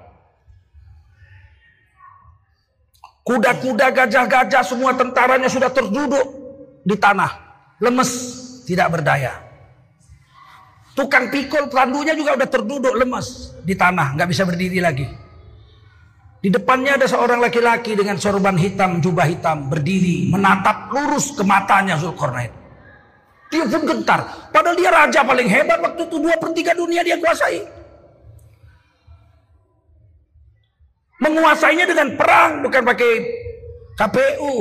Kuda-kuda, 3.22 3.94
gajah-gajah, 3.94 4.64
semua 4.66 4.98
tentaranya 4.98 5.46
sudah 5.46 5.70
terduduk 5.70 6.26
di 6.82 6.98
tanah. 6.98 7.30
Lemes, 7.78 8.12
tidak 8.66 8.98
berdaya. 8.98 9.52
Tukang 10.92 11.32
pikul 11.32 11.72
tandunya 11.72 12.12
juga 12.12 12.36
sudah 12.36 12.50
terduduk 12.52 12.94
lemes 13.00 13.56
di 13.64 13.74
tanah, 13.78 14.18
nggak 14.18 14.30
bisa 14.30 14.44
berdiri 14.44 14.84
lagi. 14.84 15.08
Di 16.42 16.50
depannya 16.50 16.98
ada 16.98 17.06
seorang 17.06 17.38
laki-laki 17.38 17.94
dengan 17.94 18.18
sorban 18.18 18.58
hitam, 18.58 18.98
jubah 18.98 19.30
hitam, 19.30 19.70
berdiri, 19.70 20.28
menatap 20.34 20.90
lurus 20.90 21.38
ke 21.38 21.46
matanya 21.46 21.96
Zulkarnain. 22.02 22.50
Dia 23.54 23.68
pun 23.68 23.84
gentar. 23.84 24.50
Padahal 24.50 24.76
dia 24.80 24.90
raja 24.90 25.22
paling 25.22 25.46
hebat 25.46 25.80
waktu 25.84 26.08
itu 26.08 26.18
dua 26.18 26.40
per 26.40 26.50
dunia 26.56 27.04
dia 27.04 27.20
kuasai. 27.20 27.81
Menguasainya 31.22 31.86
dengan 31.86 32.18
perang, 32.18 32.66
bukan 32.66 32.82
pakai 32.82 33.12
KPU. 33.96 34.56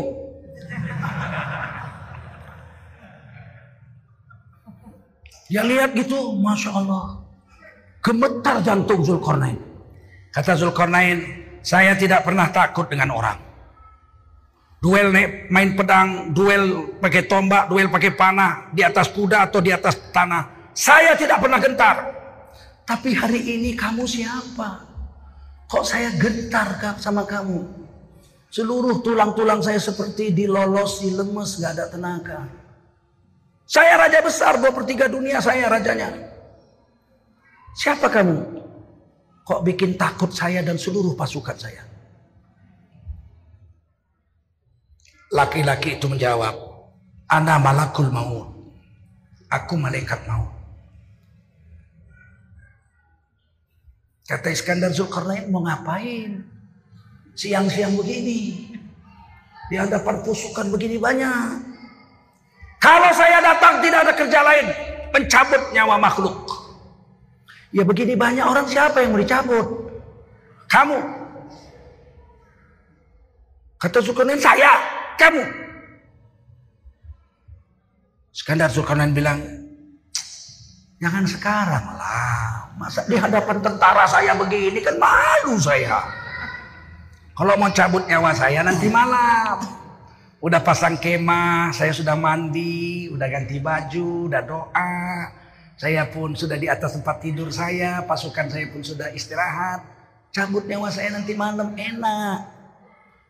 Ya 5.50 5.66
lihat 5.66 5.96
gitu, 5.98 6.38
Masya 6.38 6.70
Allah. 6.70 7.26
Gemetar 8.04 8.62
jantung 8.62 9.02
Zulkarnain. 9.02 9.58
Kata 10.30 10.54
Zulkarnain, 10.54 11.26
saya 11.64 11.98
tidak 11.98 12.22
pernah 12.22 12.46
takut 12.54 12.86
dengan 12.86 13.10
orang. 13.10 13.40
Duel 14.80 15.12
main 15.52 15.76
pedang, 15.76 16.32
duel 16.32 16.96
pakai 17.02 17.28
tombak, 17.28 17.68
duel 17.68 17.90
pakai 17.90 18.16
panah, 18.16 18.70
di 18.72 18.80
atas 18.80 19.12
kuda 19.12 19.50
atau 19.50 19.60
di 19.60 19.74
atas 19.74 19.98
tanah. 20.14 20.72
Saya 20.72 21.18
tidak 21.18 21.42
pernah 21.42 21.60
gentar. 21.60 21.96
Tapi 22.88 23.12
hari 23.12 23.42
ini 23.44 23.76
kamu 23.76 24.08
siapa? 24.08 24.89
Kok 25.70 25.86
saya 25.86 26.10
gentar 26.18 26.98
sama 26.98 27.22
kamu? 27.22 27.62
Seluruh 28.50 28.98
tulang-tulang 29.06 29.62
saya 29.62 29.78
seperti 29.78 30.34
dilolos, 30.34 30.98
dilemes, 30.98 31.62
gak 31.62 31.78
ada 31.78 31.86
tenaga. 31.86 32.50
Saya 33.70 33.94
raja 33.94 34.18
besar, 34.18 34.58
dua 34.58 34.74
per 34.74 34.82
tiga 34.82 35.06
dunia 35.06 35.38
saya 35.38 35.70
rajanya. 35.70 36.10
Siapa 37.78 38.10
kamu? 38.10 38.38
Kok 39.46 39.62
bikin 39.62 39.94
takut 39.94 40.34
saya 40.34 40.58
dan 40.66 40.74
seluruh 40.74 41.14
pasukan 41.14 41.54
saya? 41.54 41.86
Laki-laki 45.30 46.02
itu 46.02 46.10
menjawab, 46.10 46.58
Ana 47.30 47.62
malakul 47.62 48.10
maut. 48.10 48.50
Aku 49.46 49.78
malaikat 49.78 50.26
maut. 50.26 50.59
Kata 54.30 54.46
Iskandar 54.46 54.94
Zulkarnain 54.94 55.50
mau 55.50 55.66
ngapain? 55.66 56.46
Siang-siang 57.34 57.98
begini. 57.98 58.70
Di 59.66 59.74
hadapan 59.74 60.22
pasukan 60.22 60.70
begini 60.70 61.02
banyak. 61.02 61.66
Kalau 62.78 63.10
saya 63.10 63.42
datang 63.42 63.82
tidak 63.82 64.06
ada 64.06 64.14
kerja 64.14 64.38
lain. 64.46 64.66
Mencabut 65.10 65.62
nyawa 65.74 65.98
makhluk. 65.98 66.46
Ya 67.74 67.82
begini 67.82 68.14
banyak 68.14 68.46
orang 68.46 68.70
siapa 68.70 69.02
yang 69.02 69.18
mau 69.18 69.18
dicabut? 69.18 69.66
Kamu. 70.70 70.98
Kata 73.82 73.98
Zulkarnain 73.98 74.38
saya. 74.38 74.78
Kamu. 75.18 75.42
Skandar 78.30 78.70
Zulkarnain 78.70 79.10
bilang. 79.10 79.42
Jangan 81.02 81.26
sekarang 81.26 81.86
lah. 81.98 82.19
Masa 82.80 83.04
di 83.04 83.12
hadapan 83.12 83.60
tentara 83.60 84.08
saya 84.08 84.32
begini 84.32 84.80
kan 84.80 84.96
malu 84.96 85.60
saya. 85.60 86.00
Kalau 87.36 87.52
mau 87.60 87.68
cabut 87.76 88.08
nyawa 88.08 88.32
saya 88.32 88.64
nanti 88.64 88.88
malam. 88.88 89.60
Udah 90.40 90.64
pasang 90.64 90.96
kemah, 90.96 91.76
saya 91.76 91.92
sudah 91.92 92.16
mandi, 92.16 93.12
udah 93.12 93.28
ganti 93.28 93.60
baju, 93.60 94.32
udah 94.32 94.40
doa. 94.40 94.96
Saya 95.76 96.08
pun 96.08 96.32
sudah 96.32 96.56
di 96.56 96.72
atas 96.72 96.96
tempat 96.96 97.20
tidur 97.20 97.52
saya, 97.52 98.00
pasukan 98.08 98.48
saya 98.48 98.72
pun 98.72 98.80
sudah 98.80 99.12
istirahat. 99.12 99.84
Cabut 100.32 100.64
nyawa 100.64 100.88
saya 100.88 101.12
nanti 101.12 101.36
malam 101.36 101.76
enak. 101.76 102.48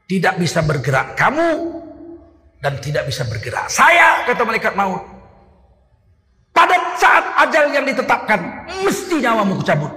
Tidak 0.07 0.39
bisa 0.39 0.63
bergerak 0.63 1.19
kamu 1.19 1.51
dan 2.63 2.79
tidak 2.79 3.11
bisa 3.11 3.27
bergerak 3.27 3.67
saya, 3.67 4.23
kata 4.31 4.47
malaikat 4.47 4.79
maut. 4.79 5.20
Saat 7.01 7.25
ajal 7.49 7.73
yang 7.73 7.89
ditetapkan, 7.89 8.69
mesti 8.85 9.25
nyawamu 9.25 9.57
kucabut. 9.65 9.89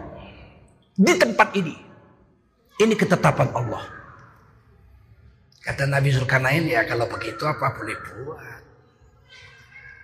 Di 0.95 1.13
tempat 1.19 1.51
ini. 1.59 1.75
Ini 2.79 2.93
ketetapan 2.95 3.51
Allah. 3.51 3.83
Kata 5.63 5.83
Nabi 5.87 6.15
Zulkarnain, 6.15 6.63
ya 6.63 6.87
kalau 6.87 7.07
begitu 7.11 7.43
apa 7.43 7.75
boleh 7.75 7.95
buat. 8.07 8.61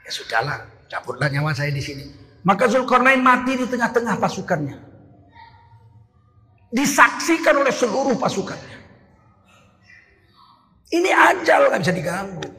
Ya 0.04 0.12
sudahlah, 0.12 0.60
cabutlah 0.92 1.32
nyawa 1.32 1.56
saya 1.56 1.72
di 1.72 1.80
sini. 1.80 2.04
Maka 2.44 2.68
Zulkarnain 2.68 3.20
mati 3.24 3.56
di 3.56 3.66
tengah-tengah 3.68 4.16
pasukannya. 4.20 4.78
Disaksikan 6.70 7.56
oleh 7.60 7.74
seluruh 7.74 8.16
pasukannya. 8.20 8.78
Ini 10.90 11.10
ajal 11.14 11.70
nggak 11.70 11.82
bisa 11.82 11.94
diganggu. 11.94 12.50